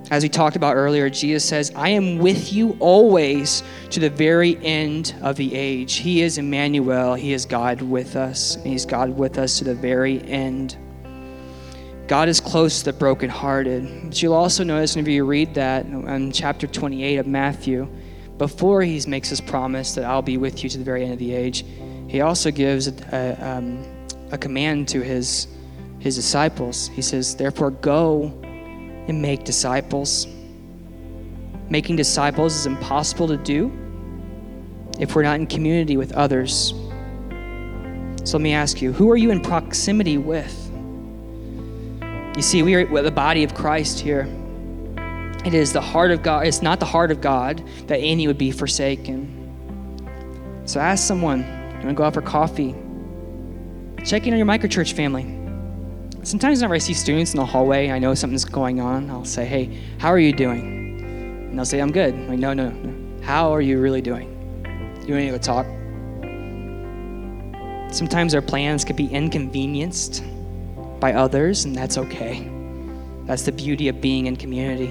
As 0.10 0.24
we 0.24 0.30
talked 0.30 0.56
about 0.56 0.76
earlier, 0.76 1.08
Jesus 1.08 1.46
says, 1.46 1.72
I 1.76 1.90
am 1.90 2.18
with 2.18 2.52
you 2.52 2.76
always 2.80 3.62
to 3.92 4.00
the 4.00 4.10
very 4.10 4.58
end 4.66 5.14
of 5.22 5.36
the 5.36 5.54
age. 5.54 5.98
He 5.98 6.24
is 6.24 6.40
Emmanuel. 6.40 7.14
He 7.14 7.32
is 7.32 7.46
God 7.46 7.84
with 7.84 8.16
us, 8.16 8.56
and 8.56 8.66
He's 8.66 8.88
God 8.88 9.16
with 9.16 9.38
us 9.38 9.60
to 9.60 9.66
the 9.66 9.76
very 9.76 10.20
end. 10.24 10.78
God 12.08 12.30
is 12.30 12.40
close 12.40 12.80
to 12.80 12.86
the 12.86 12.94
brokenhearted. 12.94 14.06
But 14.06 14.22
you'll 14.22 14.34
also 14.34 14.64
notice 14.64 14.96
whenever 14.96 15.12
you 15.12 15.26
read 15.26 15.54
that 15.56 15.86
in 15.86 16.32
chapter 16.32 16.66
28 16.66 17.18
of 17.18 17.28
Matthew, 17.28 17.88
before 18.38 18.82
he 18.82 19.02
makes 19.08 19.30
his 19.30 19.42
promise 19.42 19.94
that 19.96 20.06
I'll 20.06 20.22
be 20.22 20.38
with 20.38 20.64
you 20.64 20.70
to 20.70 20.78
the 20.78 20.84
very 20.86 21.04
end 21.04 21.12
of 21.12 21.20
the 21.20 21.34
age, 21.34 21.66
he 22.08 22.22
also 22.22 22.50
gives 22.50 22.88
a, 22.88 23.38
um, 23.46 23.84
a 24.32 24.38
command 24.38 24.88
to 24.90 25.02
his, 25.02 25.48
his 26.00 26.16
disciples. 26.16 26.88
He 26.88 27.02
says, 27.02 27.36
Therefore, 27.36 27.72
go 27.72 28.28
and 28.44 29.22
make 29.22 29.44
disciples. 29.44 30.28
Making 31.70 31.98
disciples 31.98 32.56
is 32.56 32.66
impossible 32.66 33.28
to 33.28 33.38
do 33.38 33.70
if 34.98 35.14
we're 35.14 35.24
not 35.24 35.40
in 35.42 35.48
community 35.48 35.98
with 35.98 36.14
others. 36.14 36.74
So 38.24 38.38
let 38.38 38.42
me 38.42 38.54
ask 38.54 38.82
you 38.82 38.94
who 38.94 39.12
are 39.12 39.18
you 39.18 39.32
in 39.32 39.42
proximity 39.42 40.18
with? 40.18 40.67
You 42.38 42.44
see, 42.44 42.62
we 42.62 42.76
are 42.76 43.02
the 43.02 43.10
body 43.10 43.44
of 43.44 43.56
Christ 43.56 44.00
here. 44.00 44.28
It 45.44 45.56
is 45.56 45.74
the 45.74 45.82
heart 45.82 46.12
of 46.12 46.22
God. 46.22 46.46
It's 46.46 46.62
not 46.62 46.80
the 46.80 46.86
heart 46.86 47.10
of 47.10 47.20
God 47.20 47.64
that 47.88 47.98
any 47.98 48.28
would 48.28 48.38
be 48.38 48.52
forsaken. 48.52 50.62
So 50.66 50.80
ask 50.80 51.04
someone, 51.04 51.40
you 51.40 51.46
want 51.46 51.88
to 51.88 51.94
go 51.96 52.04
out 52.04 52.14
for 52.14 52.22
coffee? 52.22 52.76
Check 54.06 54.28
in 54.28 54.34
on 54.34 54.38
your 54.38 54.46
microchurch 54.46 54.94
family. 54.94 55.24
Sometimes 56.24 56.60
whenever 56.60 56.76
I 56.76 56.78
see 56.78 56.94
students 56.94 57.34
in 57.34 57.40
the 57.40 57.46
hallway, 57.46 57.90
I 57.90 57.98
know 57.98 58.14
something's 58.14 58.46
going 58.46 58.82
on. 58.82 59.10
I'll 59.10 59.26
say, 59.26 59.44
hey, 59.44 59.76
how 59.98 60.10
are 60.10 60.20
you 60.20 60.32
doing? 60.32 60.60
And 61.50 61.58
they'll 61.58 61.66
say, 61.66 61.82
I'm 61.82 61.92
good. 61.92 62.14
I'm 62.14 62.28
like, 62.28 62.38
no, 62.38 62.54
no, 62.54 62.70
no. 62.70 63.26
How 63.26 63.52
are 63.52 63.62
you 63.62 63.82
really 63.82 64.02
doing? 64.02 64.30
You 65.08 65.16
want 65.16 65.26
to 65.26 65.32
go 65.32 65.40
talk? 65.40 65.66
Sometimes 67.92 68.36
our 68.36 68.44
plans 68.44 68.86
could 68.86 68.96
be 68.96 69.08
inconvenienced 69.08 70.24
by 71.00 71.14
others, 71.14 71.66
and 71.66 71.76
that's 71.76 71.98
okay. 71.98 72.50
That's 73.26 73.44
the 73.44 73.52
beauty 73.52 73.88
of 73.90 74.00
being 74.02 74.28
in 74.28 74.36
community. 74.36 74.90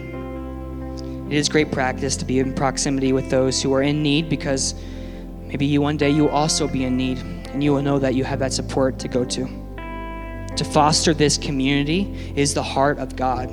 It 1.29 1.37
is 1.37 1.49
great 1.49 1.73
practice 1.73 2.17
to 2.19 2.25
be 2.25 2.39
in 2.39 2.55
proximity 2.55 3.13
with 3.13 3.31
those 3.31 3.61
who 3.61 3.73
are 3.75 3.83
in 3.83 4.03
need 4.03 4.29
because 4.29 4.75
maybe 5.47 5.67
you 5.67 5.81
one 5.81 5.97
day 5.97 6.11
you 6.11 6.25
will 6.25 6.31
also 6.31 6.69
be 6.69 6.85
in 6.85 6.97
need 6.97 7.19
and 7.19 7.65
you 7.65 7.73
will 7.73 7.83
know 7.83 7.99
that 7.99 8.15
you 8.15 8.23
have 8.23 8.39
that 8.39 8.53
support 8.53 8.99
to 9.01 9.09
go 9.09 9.25
to. 9.25 9.49
To 10.57 10.65
foster 10.65 11.13
this 11.13 11.37
community 11.37 12.33
is 12.37 12.55
the 12.55 12.63
heart 12.63 12.99
of 12.99 13.17
God. 13.17 13.51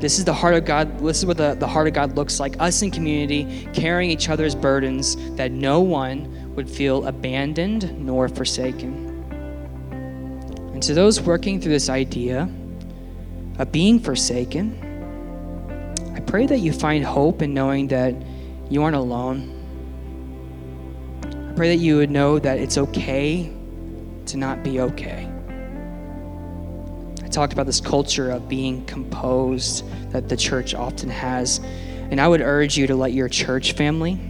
This 0.00 0.18
is 0.18 0.24
the 0.24 0.32
heart 0.32 0.54
of 0.54 0.64
God. 0.64 1.00
This 1.00 1.18
is 1.18 1.26
what 1.26 1.36
the, 1.36 1.54
the 1.54 1.66
heart 1.66 1.88
of 1.88 1.92
God 1.92 2.14
looks 2.14 2.38
like 2.38 2.58
us 2.60 2.82
in 2.82 2.90
community, 2.92 3.68
carrying 3.74 4.10
each 4.10 4.28
other's 4.28 4.54
burdens, 4.54 5.16
that 5.34 5.50
no 5.50 5.80
one 5.80 6.54
would 6.54 6.70
feel 6.70 7.06
abandoned 7.06 7.98
nor 7.98 8.28
forsaken. 8.28 9.07
And 10.78 10.82
to 10.84 10.94
those 10.94 11.20
working 11.20 11.60
through 11.60 11.72
this 11.72 11.88
idea 11.88 12.48
of 13.58 13.72
being 13.72 13.98
forsaken, 13.98 14.78
I 16.14 16.20
pray 16.20 16.46
that 16.46 16.58
you 16.58 16.72
find 16.72 17.04
hope 17.04 17.42
in 17.42 17.52
knowing 17.52 17.88
that 17.88 18.14
you 18.70 18.84
aren't 18.84 18.94
alone. 18.94 19.56
I 21.24 21.52
pray 21.56 21.74
that 21.74 21.82
you 21.82 21.96
would 21.96 22.12
know 22.12 22.38
that 22.38 22.60
it's 22.60 22.78
okay 22.78 23.52
to 24.26 24.36
not 24.36 24.62
be 24.62 24.78
okay. 24.78 25.28
I 27.24 27.26
talked 27.26 27.52
about 27.52 27.66
this 27.66 27.80
culture 27.80 28.30
of 28.30 28.48
being 28.48 28.84
composed 28.84 29.84
that 30.12 30.28
the 30.28 30.36
church 30.36 30.74
often 30.74 31.10
has. 31.10 31.58
And 31.58 32.20
I 32.20 32.28
would 32.28 32.40
urge 32.40 32.76
you 32.76 32.86
to 32.86 32.94
let 32.94 33.12
your 33.12 33.28
church 33.28 33.72
family 33.72 34.20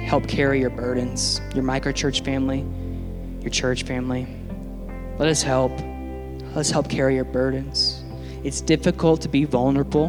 help 0.00 0.26
carry 0.26 0.58
your 0.58 0.70
burdens, 0.70 1.40
your 1.54 1.62
microchurch 1.62 2.24
family, 2.24 2.66
your 3.42 3.50
church 3.50 3.84
family. 3.84 4.26
Let 5.22 5.30
us 5.30 5.42
help. 5.44 5.70
Let 6.48 6.56
us 6.56 6.70
help 6.72 6.88
carry 6.88 7.14
your 7.14 7.24
burdens. 7.24 8.02
It's 8.42 8.60
difficult 8.60 9.20
to 9.20 9.28
be 9.28 9.44
vulnerable 9.44 10.08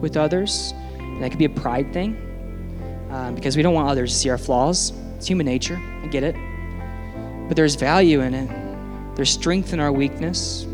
with 0.00 0.16
others, 0.16 0.74
and 0.98 1.22
that 1.22 1.30
could 1.30 1.38
be 1.38 1.44
a 1.44 1.48
pride 1.48 1.92
thing 1.92 2.16
um, 3.12 3.36
because 3.36 3.56
we 3.56 3.62
don't 3.62 3.72
want 3.72 3.88
others 3.88 4.12
to 4.12 4.18
see 4.18 4.30
our 4.30 4.36
flaws. 4.36 4.92
It's 5.14 5.28
human 5.28 5.46
nature. 5.46 5.80
I 6.02 6.08
get 6.08 6.24
it. 6.24 6.34
But 7.46 7.56
there's 7.56 7.76
value 7.76 8.20
in 8.20 8.34
it, 8.34 9.14
there's 9.14 9.30
strength 9.30 9.72
in 9.72 9.78
our 9.78 9.92
weakness. 9.92 10.66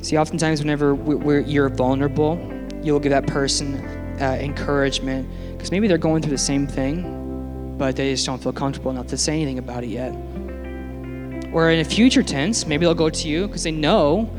See, 0.00 0.16
oftentimes, 0.16 0.62
whenever 0.62 0.94
you're 1.42 1.68
vulnerable, 1.68 2.40
you'll 2.82 2.98
give 2.98 3.10
that 3.10 3.26
person 3.26 3.74
uh, 4.22 4.38
encouragement 4.40 5.28
because 5.52 5.70
maybe 5.70 5.86
they're 5.86 5.98
going 5.98 6.22
through 6.22 6.30
the 6.32 6.38
same 6.38 6.66
thing, 6.66 7.76
but 7.76 7.94
they 7.94 8.12
just 8.12 8.24
don't 8.24 8.42
feel 8.42 8.54
comfortable 8.54 8.90
enough 8.90 9.08
to 9.08 9.18
say 9.18 9.34
anything 9.34 9.58
about 9.58 9.84
it 9.84 9.90
yet. 9.90 10.14
Or 11.52 11.70
in 11.70 11.80
a 11.80 11.84
future 11.84 12.22
tense, 12.22 12.66
maybe 12.66 12.84
they'll 12.84 12.94
go 12.94 13.10
to 13.10 13.28
you 13.28 13.46
because 13.46 13.64
they 13.64 13.72
know 13.72 14.30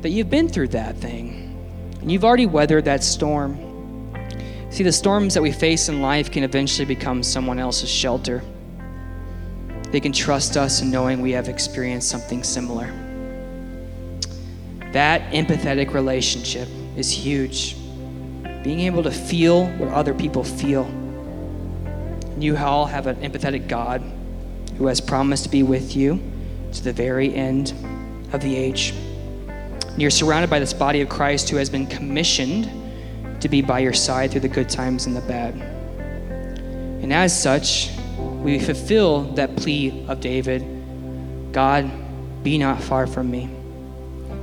that 0.00 0.10
you've 0.10 0.30
been 0.30 0.48
through 0.48 0.68
that 0.68 0.96
thing 0.96 1.40
and 2.00 2.10
you've 2.10 2.24
already 2.24 2.46
weathered 2.46 2.86
that 2.86 3.04
storm. 3.04 3.58
See, 4.70 4.84
the 4.84 4.92
storms 4.92 5.34
that 5.34 5.42
we 5.42 5.52
face 5.52 5.88
in 5.88 6.00
life 6.00 6.30
can 6.30 6.44
eventually 6.44 6.86
become 6.86 7.22
someone 7.22 7.58
else's 7.58 7.90
shelter. 7.90 8.42
They 9.90 10.00
can 10.00 10.12
trust 10.12 10.56
us 10.56 10.80
in 10.80 10.90
knowing 10.90 11.20
we 11.20 11.32
have 11.32 11.48
experienced 11.48 12.08
something 12.08 12.42
similar. 12.42 12.86
That 14.92 15.32
empathetic 15.32 15.92
relationship 15.92 16.68
is 16.96 17.10
huge. 17.10 17.76
Being 18.62 18.80
able 18.80 19.02
to 19.02 19.10
feel 19.10 19.66
what 19.72 19.88
other 19.88 20.14
people 20.14 20.44
feel. 20.44 20.90
You 22.38 22.56
all 22.56 22.86
have 22.86 23.06
an 23.06 23.16
empathetic 23.16 23.68
God 23.68 24.02
who 24.80 24.86
has 24.86 24.98
promised 24.98 25.44
to 25.44 25.50
be 25.50 25.62
with 25.62 25.94
you 25.94 26.18
to 26.72 26.82
the 26.82 26.92
very 26.92 27.34
end 27.34 27.74
of 28.32 28.40
the 28.40 28.56
age. 28.56 28.94
And 29.88 30.00
you're 30.00 30.10
surrounded 30.10 30.48
by 30.48 30.58
this 30.58 30.72
body 30.72 31.02
of 31.02 31.10
Christ 31.10 31.50
who 31.50 31.58
has 31.58 31.68
been 31.68 31.86
commissioned 31.86 33.42
to 33.42 33.48
be 33.50 33.60
by 33.60 33.80
your 33.80 33.92
side 33.92 34.30
through 34.30 34.40
the 34.40 34.48
good 34.48 34.70
times 34.70 35.04
and 35.04 35.14
the 35.14 35.20
bad. 35.20 35.54
And 35.54 37.12
as 37.12 37.38
such, 37.38 37.90
we 38.16 38.58
fulfill 38.58 39.24
that 39.34 39.54
plea 39.56 40.06
of 40.08 40.20
David 40.20 40.62
God, 41.52 41.90
be 42.42 42.56
not 42.56 42.80
far 42.80 43.06
from 43.06 43.30
me. 43.30 43.50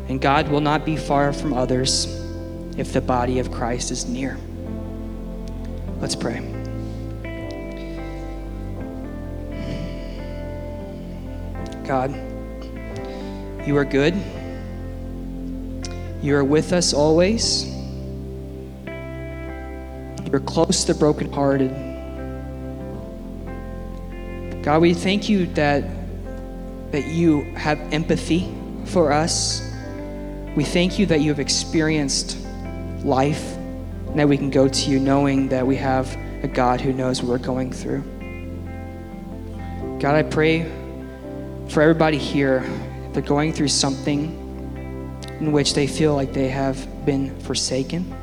And 0.08 0.22
God 0.22 0.50
will 0.50 0.62
not 0.62 0.86
be 0.86 0.98
far 0.98 1.34
from 1.34 1.54
others 1.54 2.06
if 2.78 2.94
the 2.94 3.02
body 3.02 3.40
of 3.40 3.52
Christ 3.52 3.90
is 3.90 4.06
near. 4.06 4.38
Let's 6.00 6.16
pray. 6.16 6.57
God, 11.88 12.12
you 13.66 13.78
are 13.78 13.86
good. 13.86 14.14
You 16.22 16.36
are 16.36 16.44
with 16.44 16.74
us 16.74 16.94
always. 16.94 17.66
You're 20.30 20.42
close 20.42 20.84
to 20.84 20.94
the 20.94 21.00
brokenhearted. 21.00 21.72
God, 24.64 24.82
we 24.82 24.94
thank 24.94 25.30
you 25.30 25.46
that, 25.54 25.86
that 26.92 27.06
you 27.08 27.44
have 27.56 27.80
empathy 27.94 28.54
for 28.86 29.12
us 29.12 29.68
we 30.58 30.64
thank 30.64 30.98
you 30.98 31.06
that 31.06 31.22
you 31.22 31.30
have 31.30 31.40
experienced 31.40 32.36
life 33.04 33.56
and 34.08 34.18
that 34.18 34.28
we 34.28 34.38
can 34.38 34.50
go 34.50 34.68
to 34.68 34.90
you 34.90 35.00
knowing 35.00 35.50
that 35.50 35.68
we 35.68 35.76
have 35.76 36.12
a 36.42 36.48
God 36.48 36.82
who 36.82 36.92
knows 36.92 37.22
what 37.22 37.30
we're 37.30 37.38
going 37.46 37.72
through. 37.72 38.02
God, 40.00 40.16
I 40.16 40.24
pray 40.24 40.64
for 41.70 41.82
everybody 41.82 42.18
here 42.18 42.64
they're 43.14 43.22
going 43.22 43.52
through 43.52 43.70
something 43.70 44.44
in 45.40 45.52
which 45.52 45.74
they 45.74 45.88
feel 45.88 46.14
like 46.14 46.34
they 46.34 46.50
have 46.50 47.06
been 47.06 47.38
forsaken 47.40 48.16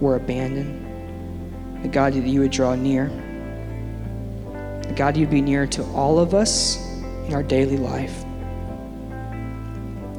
or 0.00 0.16
abandoned. 0.16 1.82
That 1.82 1.92
God, 1.92 2.12
that 2.12 2.26
you 2.26 2.40
would 2.40 2.50
draw 2.50 2.74
near. 2.74 3.08
That 4.82 4.94
God, 4.94 5.16
you'd 5.16 5.30
be 5.30 5.40
near 5.40 5.66
to 5.68 5.84
all 5.92 6.18
of 6.18 6.34
us 6.34 6.86
in 7.26 7.32
our 7.32 7.42
daily 7.42 7.78
life. 7.78 8.22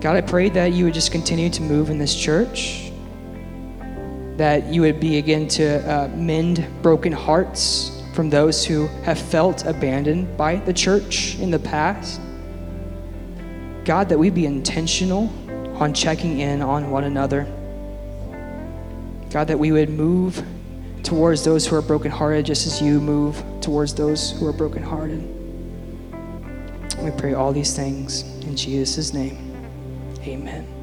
God, 0.01 0.15
I 0.15 0.21
pray 0.21 0.49
that 0.49 0.73
you 0.73 0.85
would 0.85 0.93
just 0.93 1.11
continue 1.11 1.49
to 1.51 1.61
move 1.61 1.89
in 1.89 1.97
this 1.97 2.15
church, 2.15 2.91
that 4.37 4.65
you 4.65 4.81
would 4.81 4.99
begin 4.99 5.47
to 5.49 5.77
uh, 5.89 6.07
mend 6.09 6.67
broken 6.81 7.11
hearts 7.11 8.01
from 8.13 8.29
those 8.29 8.65
who 8.65 8.87
have 9.03 9.17
felt 9.17 9.65
abandoned 9.65 10.35
by 10.37 10.55
the 10.55 10.73
church 10.73 11.37
in 11.39 11.51
the 11.51 11.59
past. 11.59 12.19
God, 13.85 14.09
that 14.09 14.17
we 14.17 14.29
be 14.29 14.45
intentional 14.45 15.31
on 15.75 15.93
checking 15.93 16.39
in 16.39 16.61
on 16.61 16.89
one 16.91 17.03
another. 17.03 17.43
God, 19.31 19.47
that 19.47 19.59
we 19.59 19.71
would 19.71 19.89
move 19.89 20.43
towards 21.03 21.43
those 21.43 21.67
who 21.67 21.75
are 21.75 21.81
brokenhearted 21.81 22.45
just 22.45 22.65
as 22.65 22.81
you 22.81 23.01
move 23.01 23.43
towards 23.61 23.93
those 23.93 24.31
who 24.31 24.47
are 24.47 24.53
brokenhearted. 24.53 25.21
We 26.99 27.11
pray 27.11 27.33
all 27.33 27.51
these 27.51 27.75
things 27.75 28.21
in 28.45 28.55
Jesus' 28.55 29.13
name. 29.13 29.51
Amen. 30.21 30.82